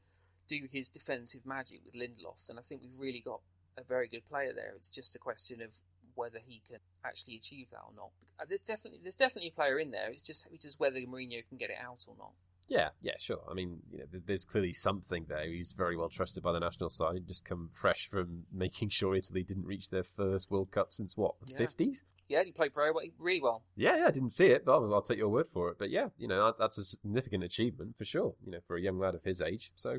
[0.49, 3.41] do his defensive magic with Lindelof, then I think we've really got
[3.77, 4.75] a very good player there.
[4.77, 5.75] It's just a question of
[6.15, 8.11] whether he can actually achieve that or not.
[8.39, 10.11] Uh, there's definitely there's definitely a player in there.
[10.11, 12.33] It's just it's just whether Mourinho can get it out or not.
[12.67, 13.43] Yeah, yeah, sure.
[13.51, 15.47] I mean, you know, there's clearly something there.
[15.47, 17.27] He's very well trusted by the national side.
[17.27, 21.35] Just come fresh from making sure Italy didn't reach their first World Cup since what
[21.47, 22.05] the fifties.
[22.27, 22.39] Yeah.
[22.39, 23.65] yeah, he played very well, really well.
[23.77, 25.77] Yeah, yeah, I didn't see it, but I'll, I'll, take your word for it.
[25.79, 28.35] But yeah, you know, that's a significant achievement for sure.
[28.45, 29.71] You know, for a young lad of his age.
[29.75, 29.99] So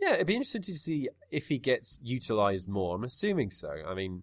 [0.00, 2.96] yeah, it'd be interesting to see if he gets utilised more.
[2.96, 3.82] I'm assuming so.
[3.86, 4.22] I mean,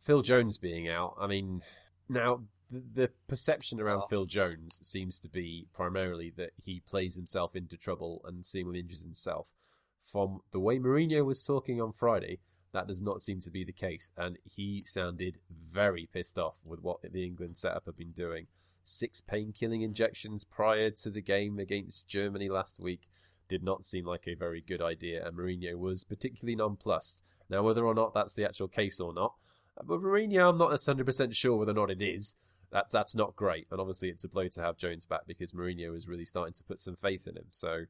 [0.00, 1.16] Phil Jones being out.
[1.20, 1.62] I mean,
[2.08, 4.06] now the, the perception around oh.
[4.08, 9.02] Phil Jones seems to be primarily that he plays himself into trouble and seemingly injures
[9.02, 9.52] himself.
[10.00, 12.38] From the way Mourinho was talking on Friday,
[12.72, 16.80] that does not seem to be the case, and he sounded very pissed off with
[16.80, 18.46] what the England setup had been doing.
[18.82, 23.08] Six pain-killing injections prior to the game against Germany last week
[23.48, 27.22] did not seem like a very good idea, and Mourinho was particularly nonplussed.
[27.48, 29.34] Now, whether or not that's the actual case or not,
[29.78, 32.36] uh, but Mourinho, I'm not 100% sure whether or not it is.
[32.72, 35.96] That's that's not great, and obviously it's a blow to have Jones back because Mourinho
[35.96, 37.46] is really starting to put some faith in him.
[37.52, 37.84] So,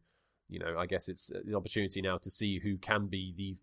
[0.48, 3.56] you know, I guess it's uh, an opportunity now to see who can be the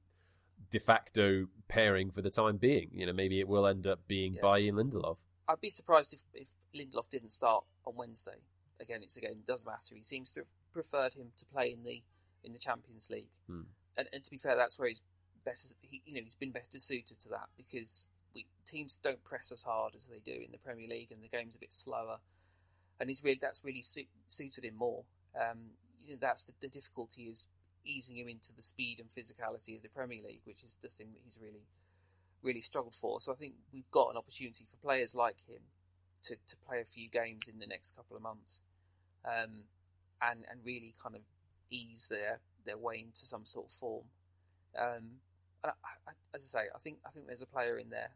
[0.72, 2.90] de facto pairing for the time being.
[2.92, 4.42] You know, maybe it will end up being yeah.
[4.42, 5.18] Bailly and Lindelof.
[5.48, 8.42] I'd be surprised if, if Lindelof didn't start on Wednesday.
[8.82, 9.96] Again, it's again it doesn't matter.
[9.96, 12.04] He seems to have preferred him to play in the
[12.44, 13.62] in the Champions League, hmm.
[13.98, 15.02] and, and to be fair, that's where he's
[15.46, 15.74] best.
[15.80, 19.64] He, you know, he's been better suited to that because we teams don't press as
[19.64, 22.18] hard as they do in the Premier League, and the game's a bit slower.
[23.00, 25.04] And he's really that's really su- suited him more.
[25.40, 27.48] Um, you know, that's the, the, difficulty is
[27.84, 31.08] easing him into the speed and physicality of the Premier League, which is the thing
[31.14, 31.64] that he's really
[32.44, 33.20] really struggled for.
[33.20, 35.62] So I think we've got an opportunity for players like him
[36.24, 38.62] to, to play a few games in the next couple of months,
[39.26, 39.64] um,
[40.30, 41.22] and and really kind of
[41.70, 44.06] ease their their way into some sort of form.
[44.80, 45.20] Um,
[45.64, 48.12] I, I, as I say, I think I think there's a player in there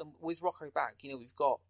[0.00, 1.60] um, with Rojo back, you know, we've got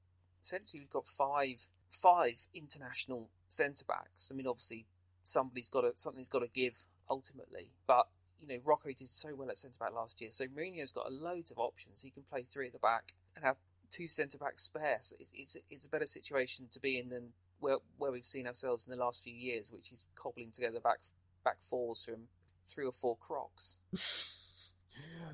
[0.43, 4.31] essentially we've got five five international centre backs.
[4.33, 4.87] I mean, obviously
[5.25, 9.51] somebody's got to something's got to give ultimately, but you know, Rojo did so well
[9.51, 12.03] at centre back last year, so Mourinho's got loads of options.
[12.03, 13.57] He can play three at the back and have
[13.91, 14.99] two centre backs spare.
[15.01, 18.47] So it's, it's it's a better situation to be in than where where we've seen
[18.47, 20.99] ourselves in the last few years, which is cobbling together back
[21.45, 22.29] back fours from
[22.69, 23.79] three or four crocs.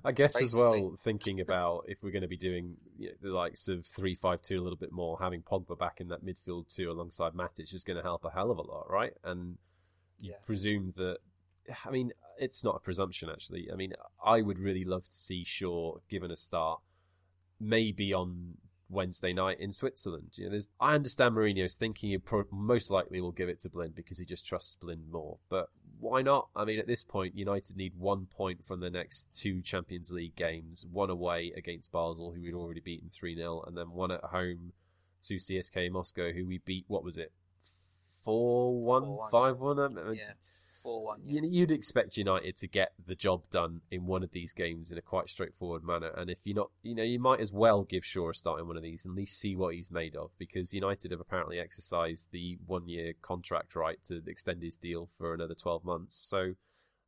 [0.04, 0.44] I guess Basically.
[0.44, 3.86] as well, thinking about if we're going to be doing you know, the likes of
[3.86, 7.32] three five two a little bit more, having Pogba back in that midfield too alongside
[7.32, 9.14] Matic is going to help a hell of a lot, right?
[9.22, 9.56] And
[10.18, 10.36] you yeah.
[10.44, 11.18] presume that.
[11.86, 13.68] I mean, it's not a presumption actually.
[13.72, 16.80] I mean, I would really love to see Shaw given a start,
[17.58, 20.32] maybe on Wednesday night in Switzerland.
[20.34, 23.94] You know, I understand Mourinho's thinking he pro- most likely will give it to Blind
[23.94, 25.38] because he just trusts Blind more.
[25.48, 25.68] But
[25.98, 26.48] why not?
[26.54, 30.36] I mean, at this point, United need one point from the next two Champions League
[30.36, 34.24] games: one away against Basel, who we'd already beaten three 0 and then one at
[34.24, 34.72] home
[35.22, 36.84] to CSKA Moscow, who we beat.
[36.88, 37.32] What was it?
[38.24, 39.76] Four one, five one.
[40.14, 40.32] Yeah
[40.84, 41.22] four one.
[41.24, 41.40] Yeah.
[41.42, 45.02] You'd expect United to get the job done in one of these games in a
[45.02, 48.30] quite straightforward manner, and if you're not, you know, you might as well give Shaw
[48.30, 50.72] a start in one of these and at least see what he's made of, because
[50.72, 55.84] United have apparently exercised the one-year contract right to extend his deal for another twelve
[55.84, 56.14] months.
[56.14, 56.52] So,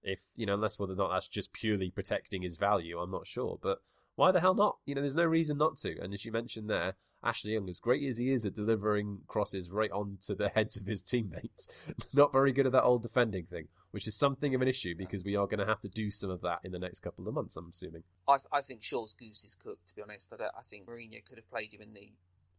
[0.02, 3.26] if you know, unless whether or not that's just purely protecting his value, I'm not
[3.26, 3.78] sure, but
[4.14, 4.78] why the hell not?
[4.86, 6.00] You know, there's no reason not to.
[6.00, 6.94] And as you mentioned there,
[7.26, 10.86] Ashley Young, as great as he is at delivering crosses right onto the heads of
[10.86, 11.68] his teammates,
[12.14, 15.24] not very good at that old defending thing, which is something of an issue because
[15.24, 17.34] we are going to have to do some of that in the next couple of
[17.34, 18.04] months, I'm assuming.
[18.28, 20.32] I, I think Shaw's goose is cooked, to be honest.
[20.32, 22.12] I, I think Mourinho could have played him in the,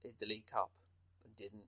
[0.04, 0.72] in the League Cup
[1.24, 1.66] and didn't.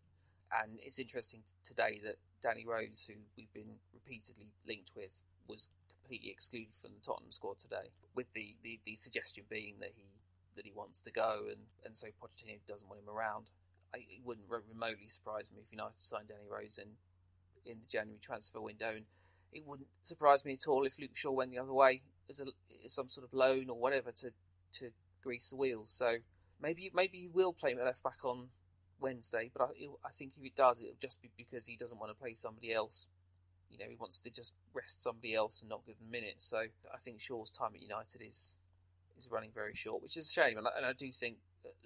[0.51, 5.69] And it's interesting today that Danny Rose, who we've been repeatedly linked with, was
[6.01, 10.08] completely excluded from the Tottenham squad today, with the, the, the suggestion being that he
[10.59, 13.49] that he wants to go, and, and so Pochettino doesn't want him around.
[13.95, 16.89] I, it wouldn't remotely surprise me if United signed Danny Rose in
[17.65, 19.05] in the January transfer window, and
[19.53, 22.45] it wouldn't surprise me at all if Luke Shaw went the other way as, a,
[22.85, 24.31] as some sort of loan or whatever to
[24.73, 24.91] to
[25.23, 25.91] grease the wheels.
[25.91, 26.17] So
[26.61, 28.49] maybe maybe he will play left back on
[28.99, 32.11] Wednesday, but I, I think if he does, it'll just be because he doesn't want
[32.11, 33.07] to play somebody else
[33.69, 36.45] you know he wants to just rest somebody else and not give them minutes.
[36.45, 38.57] So I think Shaw's time at United is
[39.19, 40.57] is running very short, which is a shame.
[40.57, 41.37] And I, and I do think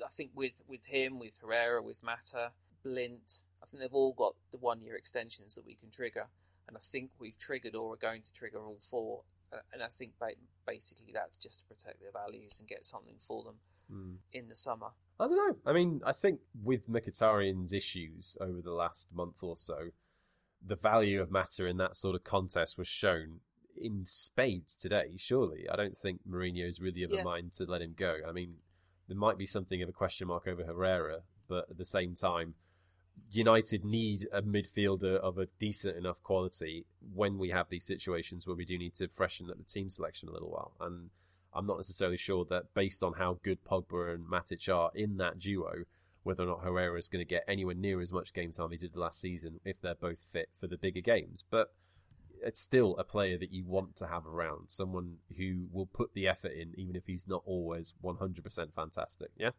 [0.03, 2.51] I think with with him, with Herrera, with Mata,
[2.83, 6.27] Blind, I think they've all got the one year extensions that we can trigger,
[6.67, 9.23] and I think we've triggered or are going to trigger all four.
[9.71, 10.13] And I think
[10.65, 13.55] basically that's just to protect their values and get something for them
[13.91, 14.15] mm.
[14.31, 14.87] in the summer.
[15.19, 15.55] I don't know.
[15.63, 19.89] I mean, I think with Mkhitaryan's issues over the last month or so,
[20.65, 23.41] the value of Mata in that sort of contest was shown
[23.79, 25.13] in spades today.
[25.17, 27.21] Surely, I don't think Mourinho's really of yeah.
[27.21, 28.17] a mind to let him go.
[28.27, 28.55] I mean,
[29.07, 32.55] there might be something of a question mark over Herrera, but at the same time,
[33.31, 38.55] United need a midfielder of a decent enough quality when we have these situations where
[38.55, 40.73] we do need to freshen up the team selection a little while.
[40.79, 41.09] And
[41.53, 45.39] I'm not necessarily sure that based on how good Pogba and Matic are in that
[45.39, 45.85] duo,
[46.23, 48.81] whether or not Herrera is going to get anywhere near as much game time as
[48.81, 51.43] he did last season if they're both fit for the bigger games.
[51.49, 51.73] But
[52.43, 56.27] it's still a player that you want to have around, someone who will put the
[56.27, 59.29] effort in, even if he's not always 100% fantastic.
[59.35, 59.51] Yeah?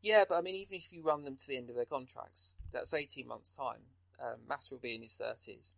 [0.00, 2.56] Yeah, but I mean, even if you run them to the end of their contracts,
[2.72, 3.82] that's 18 months' time.
[4.20, 5.74] Um, Mata will be in his 30s.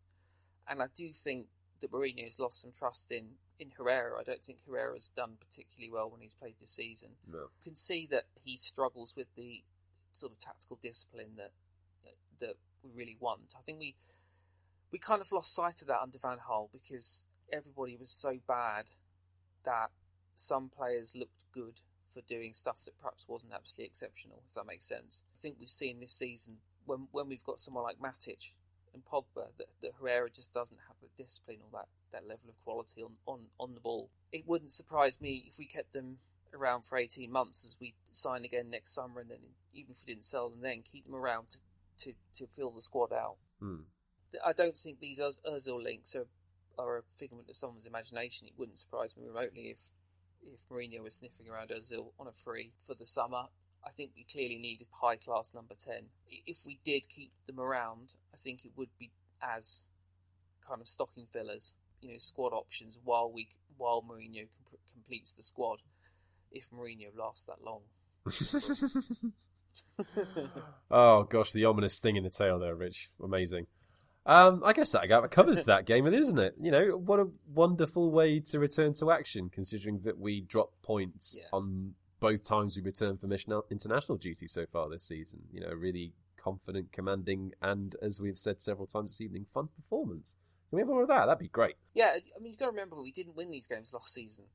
[0.68, 1.46] And I do think
[1.80, 4.18] that Mourinho has lost some trust in, in Herrera.
[4.18, 7.10] I don't think Herrera's done particularly well when he's played this season.
[7.30, 7.38] No.
[7.38, 9.62] You can see that he struggles with the
[10.12, 11.50] sort of tactical discipline that
[12.40, 13.54] that we really want.
[13.56, 13.94] I think we
[14.94, 18.92] we kind of lost sight of that under Van Gaal because everybody was so bad
[19.64, 19.90] that
[20.36, 24.86] some players looked good for doing stuff that perhaps wasn't absolutely exceptional, if that makes
[24.86, 25.24] sense.
[25.34, 28.52] I think we've seen this season when when we've got someone like Matic
[28.92, 32.64] and Pogba that, that Herrera just doesn't have the discipline or that, that level of
[32.64, 34.10] quality on, on, on the ball.
[34.30, 36.18] It wouldn't surprise me if we kept them
[36.54, 39.38] around for 18 months as we sign again next summer and then
[39.72, 41.58] even if we didn't sell them then, keep them around to,
[41.98, 43.38] to, to fill the squad out.
[43.58, 43.82] Hmm.
[44.44, 46.26] I don't think these Ozil links are,
[46.78, 48.46] are a figment of someone's imagination.
[48.46, 49.90] It wouldn't surprise me remotely if
[50.46, 53.44] if Mourinho was sniffing around Ozil on a free for the summer.
[53.86, 56.04] I think we clearly need a high class number 10.
[56.46, 59.10] If we did keep them around, I think it would be
[59.42, 59.86] as
[60.66, 65.42] kind of stocking fillers, you know, squad options while we while Mourinho comp- completes the
[65.42, 65.80] squad.
[66.50, 67.82] If Mourinho lasts that long.
[70.90, 73.10] oh gosh, the ominous sting in the tail there, Rich.
[73.22, 73.66] Amazing.
[74.26, 76.54] Um, I guess that covers that game, isn't it?
[76.60, 81.38] You know, what a wonderful way to return to action, considering that we dropped points
[81.40, 81.48] yeah.
[81.52, 85.40] on both times we returned from international duty so far this season.
[85.52, 90.34] You know, really confident, commanding, and as we've said several times this evening, fun performance.
[90.70, 91.26] Can we have more of that?
[91.26, 91.76] That'd be great.
[91.92, 94.46] Yeah, I mean, you've got to remember we didn't win these games last season.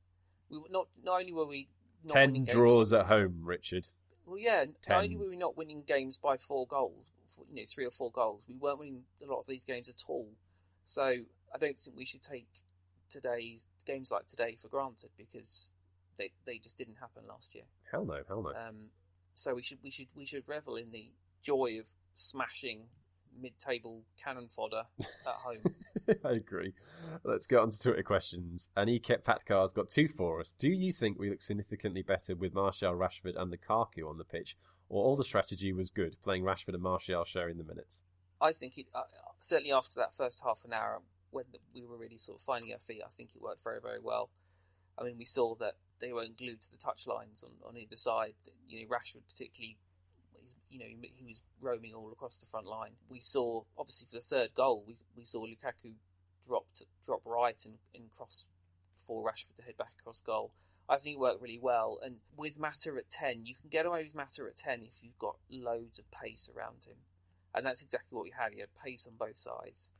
[0.50, 1.68] We were not not only were we
[2.08, 3.86] ten draws games, at home, Richard.
[4.30, 4.94] Well, yeah, Ten.
[4.94, 7.10] not only were we not winning games by four goals,
[7.52, 10.04] you know, three or four goals, we weren't winning a lot of these games at
[10.06, 10.28] all.
[10.84, 12.46] So I don't think we should take
[13.08, 15.72] today's games like today for granted because
[16.16, 17.64] they they just didn't happen last year.
[17.90, 18.50] Hell no, hell no.
[18.50, 18.90] Um,
[19.34, 21.10] so we should we should we should revel in the
[21.42, 22.82] joy of smashing
[23.36, 25.74] mid-table cannon fodder at home.
[26.24, 26.74] I agree.
[27.24, 28.70] Let's get on to Twitter questions.
[28.76, 30.52] Aniket Patkar's got two for us.
[30.52, 34.56] Do you think we look significantly better with Martial, Rashford, and Lukaku on the pitch,
[34.88, 38.04] or all the strategy was good, playing Rashford and Martial sharing the minutes?
[38.40, 39.02] I think it uh,
[39.38, 41.44] certainly after that first half an hour when
[41.74, 44.30] we were really sort of finding our feet, I think it worked very very well.
[44.98, 47.96] I mean, we saw that they weren't glued to the touch lines on, on either
[47.96, 48.34] side.
[48.66, 49.76] You know, Rashford particularly
[50.70, 52.92] you know, he was roaming all across the front line.
[53.08, 55.94] We saw, obviously, for the third goal, we, we saw Lukaku
[56.46, 58.46] drop to, drop right and, and cross
[58.94, 60.52] for Rashford to head back across goal.
[60.88, 61.98] I think it worked really well.
[62.02, 65.18] And with Mata at 10, you can get away with Mata at 10 if you've
[65.18, 66.96] got loads of pace around him.
[67.54, 68.52] And that's exactly what we had.
[68.54, 69.90] He had pace on both sides.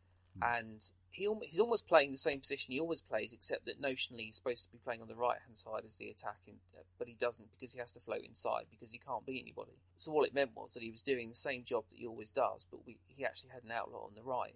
[0.43, 0.80] And
[1.11, 4.66] he he's almost playing the same position he always plays, except that notionally he's supposed
[4.66, 7.51] to be playing on the right hand side as the attacking, uh, but he doesn't
[7.51, 9.78] because he has to float inside because he can't beat anybody.
[9.97, 12.30] So all it meant was that he was doing the same job that he always
[12.30, 14.55] does, but we, he actually had an outlet on the right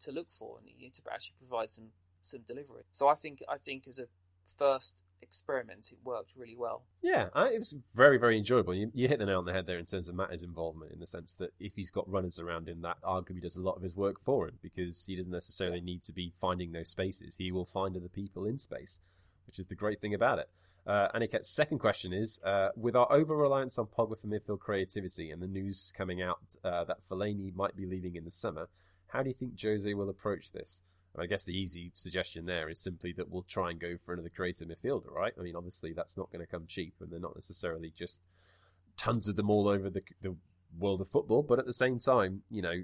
[0.00, 1.90] to look for and to actually provide some
[2.22, 2.82] some delivery.
[2.92, 4.06] So I think I think as a
[4.44, 6.84] first experiment, it worked really well.
[7.02, 8.74] Yeah, it was very, very enjoyable.
[8.74, 11.00] You, you hit the nail on the head there in terms of Matt's involvement, in
[11.00, 13.82] the sense that if he's got runners around him, that arguably does a lot of
[13.82, 17.36] his work for him because he doesn't necessarily need to be finding those spaces.
[17.36, 19.00] He will find other people in space,
[19.46, 20.48] which is the great thing about it.
[20.86, 25.30] Uh, Aniket's second question is uh, With our over reliance on Pogba for midfield creativity
[25.30, 28.68] and the news coming out uh, that Fellaini might be leaving in the summer,
[29.08, 30.82] how do you think Jose will approach this?
[31.18, 34.30] I guess the easy suggestion there is simply that we'll try and go for another
[34.34, 35.32] creative midfielder, right?
[35.38, 38.20] I mean, obviously that's not going to come cheap, and they're not necessarily just
[38.96, 40.36] tons of them all over the the
[40.76, 41.42] world of football.
[41.42, 42.82] But at the same time, you know,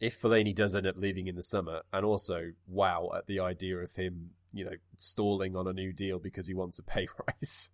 [0.00, 3.78] if Fellaini does end up leaving in the summer, and also wow at the idea
[3.78, 7.70] of him, you know, stalling on a new deal because he wants a pay rise.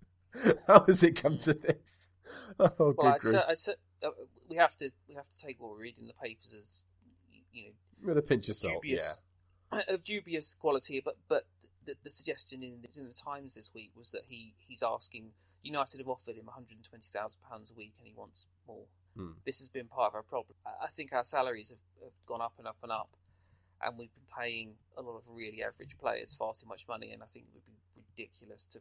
[0.66, 2.10] How has it come to this?
[2.58, 3.44] Oh, well, I'd good say, grief.
[3.48, 3.72] I'd say,
[4.02, 4.08] uh,
[4.48, 6.82] we have to we have to take what we read in the papers as
[7.52, 9.22] you know With a pinch of salt, dubious
[9.88, 11.00] of dubious quality.
[11.04, 11.44] But but
[11.84, 15.98] the, the suggestion in, in the Times this week was that he he's asking United
[15.98, 18.86] have offered him 120 thousand pounds a week and he wants more.
[19.16, 19.38] Hmm.
[19.46, 20.56] This has been part of our problem.
[20.66, 23.10] I I think our salaries have, have gone up and up and up,
[23.82, 27.12] and we've been paying a lot of really average players far too much money.
[27.12, 28.80] And I think it would be ridiculous to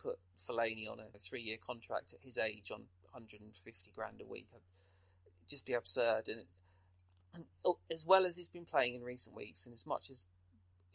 [0.00, 4.46] put Fellaini on a three-year contract at his age on 150 grand a week.
[4.52, 6.28] It'd just be absurd.
[6.28, 6.44] And,
[7.34, 10.24] and oh, as well as he's been playing in recent weeks, and as much as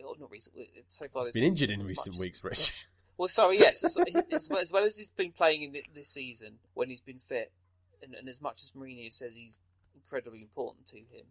[0.03, 2.87] oh, not recent, uh, so far he's been injured in recent weeks, Rich.
[3.17, 3.83] well, sorry, yes.
[3.83, 3.97] As,
[4.31, 7.19] as, well, as well as he's been playing in thi- this season when he's been
[7.19, 7.51] fit,
[8.01, 9.57] and, and as much as Mourinho says he's
[9.95, 11.25] incredibly important to him,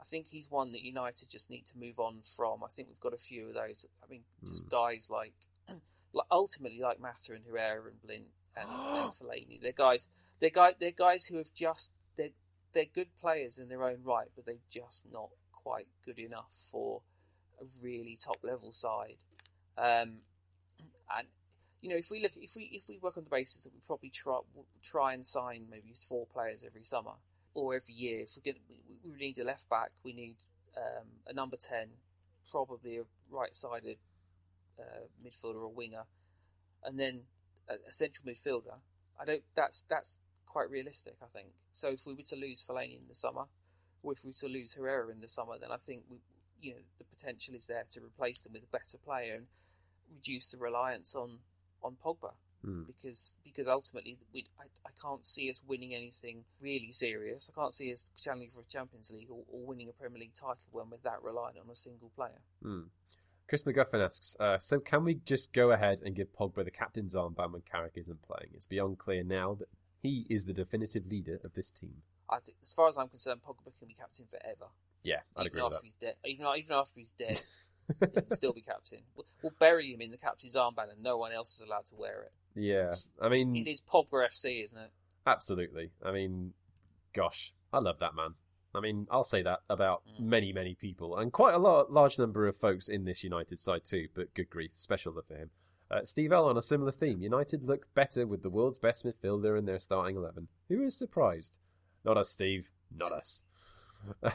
[0.00, 2.62] I think he's one that United just need to move on from.
[2.62, 3.86] I think we've got a few of those.
[4.02, 4.70] I mean, just hmm.
[4.70, 5.32] guys like,
[6.12, 8.26] like ultimately like Mata and Herrera and Blind
[8.56, 9.60] and, and Fellaini.
[9.60, 10.08] They're guys.
[10.40, 10.72] They're guy.
[10.78, 12.30] They're guys who have just they're
[12.74, 17.02] they're good players in their own right, but they're just not quite good enough for
[17.60, 19.16] a really top level side.
[19.78, 20.18] Um,
[21.16, 21.28] and
[21.80, 23.80] you know, if we look, if we if we work on the basis that we
[23.86, 24.38] probably try
[24.82, 27.12] try and sign maybe four players every summer
[27.54, 30.36] or every year, if we get we, we need a left back, we need
[30.76, 31.88] um, a number ten,
[32.50, 33.98] probably a right sided
[34.78, 36.04] uh, midfielder or winger,
[36.82, 37.22] and then
[37.68, 38.78] a, a central midfielder.
[39.20, 39.42] I don't.
[39.54, 40.16] That's that's
[40.54, 41.16] quite realistic.
[41.22, 41.48] I think.
[41.72, 43.44] So if we were to lose Fellaini in the summer,
[44.02, 46.18] or if we were to lose Herrera in the summer, then I think we,
[46.60, 49.46] you know, the potential is there to replace them with a better player and
[50.14, 51.38] reduce the reliance on
[51.82, 52.32] on Pogba.
[52.64, 52.84] Hmm.
[52.84, 57.50] Because because ultimately we I, I can't see us winning anything really serious.
[57.52, 60.34] I can't see us challenging for a Champions League or, or winning a Premier League
[60.34, 62.40] title when we're that reliant on a single player.
[62.62, 62.84] Hmm.
[63.46, 67.14] Chris McGuffin asks, uh, so can we just go ahead and give Pogba the captain's
[67.14, 68.50] armband when Carrick isn't playing?
[68.54, 69.68] It's beyond clear now that
[70.04, 72.02] he is the definitive leader of this team.
[72.30, 74.70] I think, as far as I'm concerned, Pogba can be captain forever.
[75.02, 75.84] Yeah, I'd even agree with after that.
[75.84, 76.14] he's dead.
[76.24, 77.42] Even even after he's dead,
[78.00, 79.00] he can still be captain.
[79.16, 81.94] We'll, we'll bury him in the captain's armband, and no one else is allowed to
[81.96, 82.32] wear it.
[82.54, 84.90] Yeah, I mean, It is Pogba FC, isn't it?
[85.26, 85.90] absolutely.
[86.04, 86.52] I mean,
[87.14, 88.34] gosh, I love that man.
[88.74, 90.24] I mean, I'll say that about Mm.
[90.26, 93.84] many, many people, and quite a lot, large number of folks in this United side
[93.84, 94.08] too.
[94.14, 95.50] But good grief, special love for him.
[95.90, 97.20] Uh, Steve L on a similar theme.
[97.20, 100.48] United look better with the world's best midfielder in their starting eleven.
[100.68, 101.58] Who is surprised?
[102.04, 102.70] Not us, Steve.
[102.94, 103.44] Not us.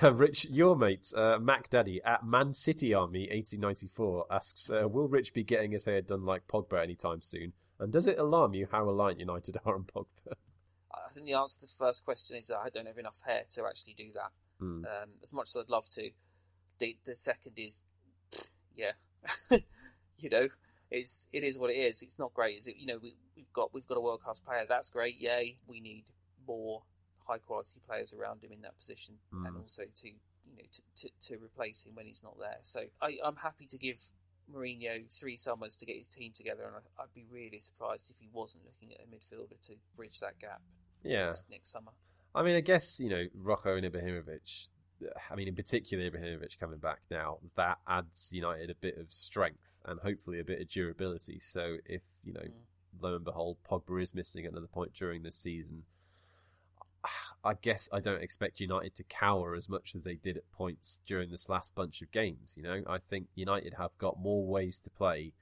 [0.02, 5.08] Uh, Rich, your mate, uh, Mac Daddy at Man City Army 1894 asks, uh, "Will
[5.08, 7.54] Rich be getting his hair done like Pogba anytime soon?
[7.80, 10.34] And does it alarm you how reliant United are on Pogba?"
[10.92, 13.66] I think the answer to the first question is I don't have enough hair to
[13.68, 14.32] actually do that.
[14.60, 14.86] Hmm.
[14.86, 16.10] Um, as much as I'd love to.
[16.80, 17.84] The the second is,
[18.76, 18.94] yeah,
[20.18, 20.48] you know,
[20.92, 22.02] it's it is what it is.
[22.02, 22.76] It's not great, is it?
[22.78, 24.66] You know, we, we've got we've got a world class player.
[24.68, 25.16] That's great.
[25.20, 25.58] Yay.
[25.68, 26.06] We need
[26.48, 26.84] more
[27.28, 29.62] high quality players around him in that position, and Mm.
[29.62, 32.58] also to you know to, to, to replace him when he's not there.
[32.64, 34.00] So I, I'm happy to give
[34.52, 38.18] Mourinho three summers to get his team together, and I, I'd be really surprised if
[38.20, 40.62] he wasn't looking at a midfielder to bridge that gap
[41.04, 41.92] Yeah, next, next summer.
[42.34, 44.68] I mean, I guess you know Rojo and Ibrahimovic.
[45.32, 49.80] I mean, in particular, Ibrahimovic coming back now, that adds United a bit of strength
[49.86, 51.40] and hopefully a bit of durability.
[51.40, 52.54] So if you know, Mm.
[53.02, 55.84] lo and behold, Pogba is missing at another point during this season,
[57.44, 61.02] I guess I don't expect United to cower as much as they did at points
[61.06, 62.54] during this last bunch of games.
[62.58, 65.34] You know, I think United have got more ways to play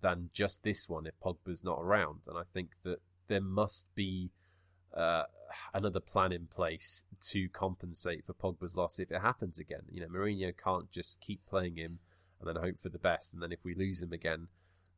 [0.00, 4.30] than just this one if Pogba's not around, and I think that there must be
[4.94, 5.24] uh,
[5.74, 9.82] another plan in place to compensate for Pogba's loss if it happens again.
[9.90, 11.98] You know, Mourinho can't just keep playing him
[12.38, 14.48] and then hope for the best, and then if we lose him again,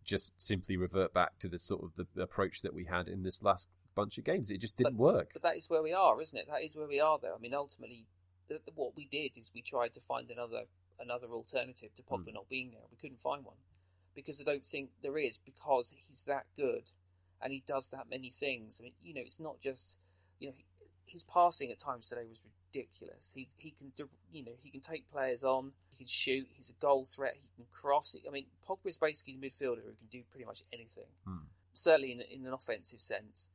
[0.05, 3.43] just simply revert back to the sort of the approach that we had in this
[3.43, 4.51] last bunch of games.
[4.51, 5.31] It just didn't work.
[5.33, 6.47] But that is where we are, isn't it?
[6.49, 7.35] That is where we are, though.
[7.35, 8.07] I mean, ultimately,
[8.49, 10.65] th- what we did is we tried to find another
[11.01, 12.35] another alternative to Pogba Mm.
[12.35, 12.83] not being there.
[12.91, 13.57] We couldn't find one
[14.15, 16.91] because I don't think there is because he's that good
[17.41, 18.79] and he does that many things.
[18.81, 19.97] I mean, you know, it's not just
[20.43, 20.55] you know
[21.05, 23.33] his passing at times today was ridiculous.
[23.35, 23.93] He he can
[24.33, 27.49] you know he can take players on, he can shoot, he's a goal threat, he
[27.57, 28.17] can cross.
[28.27, 31.11] I mean, Pogba is basically the midfielder who can do pretty much anything.
[31.27, 31.49] Hmm.
[31.75, 33.49] Certainly in, in an offensive sense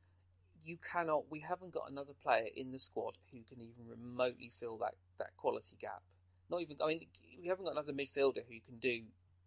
[0.64, 1.30] you cannot.
[1.30, 5.36] We haven't got another player in the squad who can even remotely fill that, that
[5.36, 6.02] quality gap.
[6.50, 6.76] Not even.
[6.82, 7.06] I mean,
[7.40, 9.04] we haven't got another midfielder who can do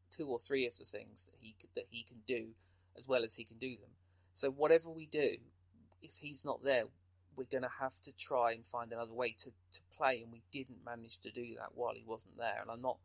[0.10, 2.50] two or three of the things that he could, that he can do
[2.98, 3.92] as well as he can do them.
[4.34, 5.38] So whatever we do,
[6.02, 6.86] if he's not there,
[7.36, 10.42] we're going to have to try and find another way to, to play, and we
[10.52, 12.60] didn't manage to do that while he wasn't there.
[12.62, 12.98] And I'm not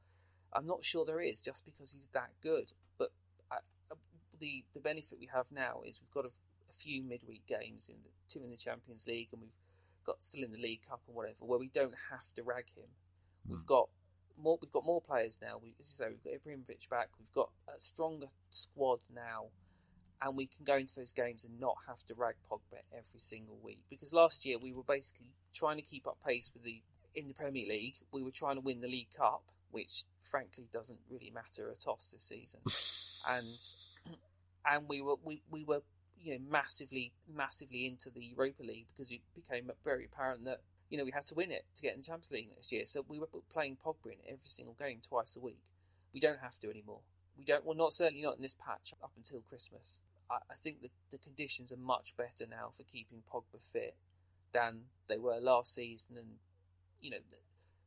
[0.53, 2.73] I'm not sure there is just because he's that good.
[2.99, 3.11] But
[3.51, 3.57] I,
[3.91, 3.97] uh,
[4.39, 6.35] the the benefit we have now is we've got a,
[6.69, 9.51] a few midweek games in the, two in the Champions League, and we've
[10.05, 12.89] got still in the League Cup and whatever, where we don't have to rag him.
[13.47, 13.53] Mm.
[13.53, 13.89] We've got
[14.41, 14.59] more.
[14.61, 15.61] We've got more players now.
[15.63, 17.09] We, as I say, we've got Ibrahimovic back.
[17.19, 19.47] We've got a stronger squad now
[20.23, 23.59] and we can go into those games and not have to rag Pogba every single
[23.63, 23.81] week.
[23.91, 26.83] Because last year we were basically trying to keep up pace with the
[27.15, 27.97] in the Premier League.
[28.13, 32.11] We were trying to win the League Cup, which frankly doesn't really matter a toss
[32.11, 32.61] this season,
[33.29, 33.59] and
[34.65, 35.83] and we were we, we were
[36.19, 40.59] you know massively massively into the Europa League because it became very apparent that
[40.89, 42.87] you know we had to win it to get in the Champions League next year.
[42.87, 45.61] So we were playing Pogba in every single game twice a week.
[46.13, 47.01] We don't have to anymore
[47.37, 47.65] we don't.
[47.65, 50.01] Well, not certainly not in this patch up until Christmas.
[50.31, 53.97] I, I think the the conditions are much better now for keeping Pogba fit
[54.53, 56.29] than they were last season, and
[57.01, 57.19] you know,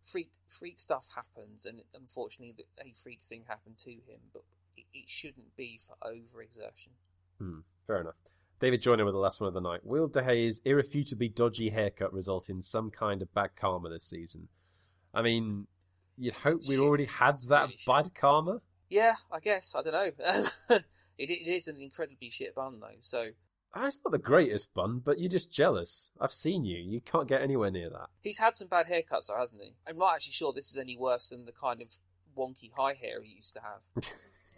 [0.04, 4.44] freak freak stuff happens, and unfortunately, a freak thing happened to him, but
[4.78, 6.92] it, it shouldn't be for overexertion.
[7.40, 8.16] Hmm, fair enough.
[8.60, 9.86] David Joyner with the last one of the night.
[9.86, 14.50] Will De Gea's irrefutably dodgy haircut result in some kind of bad karma this season?
[15.14, 15.68] I mean,
[16.18, 18.60] you'd hope we already had that really bad karma.
[18.90, 19.76] Yeah, I guess.
[19.76, 20.12] I don't know.
[21.18, 23.30] it, it is an incredibly shit bun, though, so.
[23.74, 26.10] Ah, it's not the greatest bun, but you're just jealous.
[26.20, 26.78] I've seen you.
[26.78, 28.08] You can't get anywhere near that.
[28.24, 29.76] He's had some bad haircuts, though, hasn't he?
[29.88, 31.92] I'm not actually sure this is any worse than the kind of
[32.36, 34.12] wonky high hair he used to have.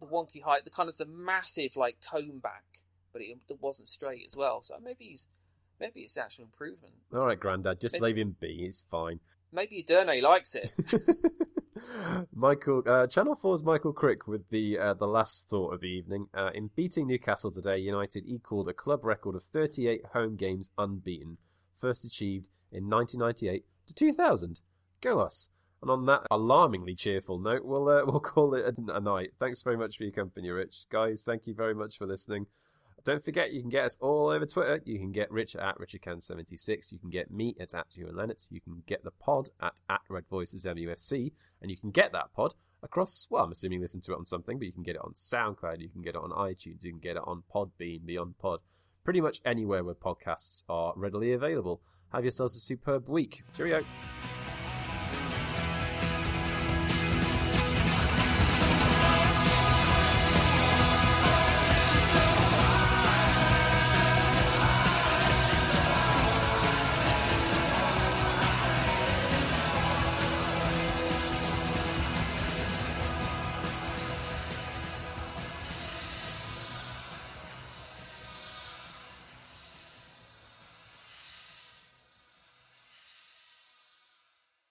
[0.00, 2.64] the wonky high, the kind of the massive like comb back,
[3.12, 4.62] but it, it wasn't straight as well.
[4.62, 5.26] So maybe he's
[5.80, 6.94] maybe it's actual improvement.
[7.12, 8.64] All right, Grandad, just maybe, leave him be.
[8.68, 9.20] It's fine.
[9.52, 10.72] Maybe Edurne likes it.
[12.34, 16.26] Michael, uh, Channel 4's Michael Crick with the uh, the last thought of the evening.
[16.34, 21.38] Uh, in beating Newcastle today, United equalled a club record of 38 home games unbeaten,
[21.78, 24.60] first achieved in 1998 to 2000.
[25.00, 25.48] Go us!
[25.82, 29.30] And on that alarmingly cheerful note, we'll uh, we'll call it a, a night.
[29.38, 30.84] Thanks very much for your company, Rich.
[30.90, 32.46] Guys, thank you very much for listening.
[33.04, 34.80] Don't forget, you can get us all over Twitter.
[34.84, 36.92] You can get Rich at RichardCan76.
[36.92, 38.48] You can get me at at Ewan Lennox.
[38.50, 41.32] You can get the pod at at Red Voices MUFC.
[41.62, 44.24] And you can get that pod across, well, I'm assuming you listen to it on
[44.24, 45.80] something, but you can get it on SoundCloud.
[45.80, 46.84] You can get it on iTunes.
[46.84, 48.60] You can get it on Podbean, Beyond Pod.
[49.04, 51.80] Pretty much anywhere where podcasts are readily available.
[52.12, 53.42] Have yourselves a superb week.
[53.56, 53.84] Cheerio.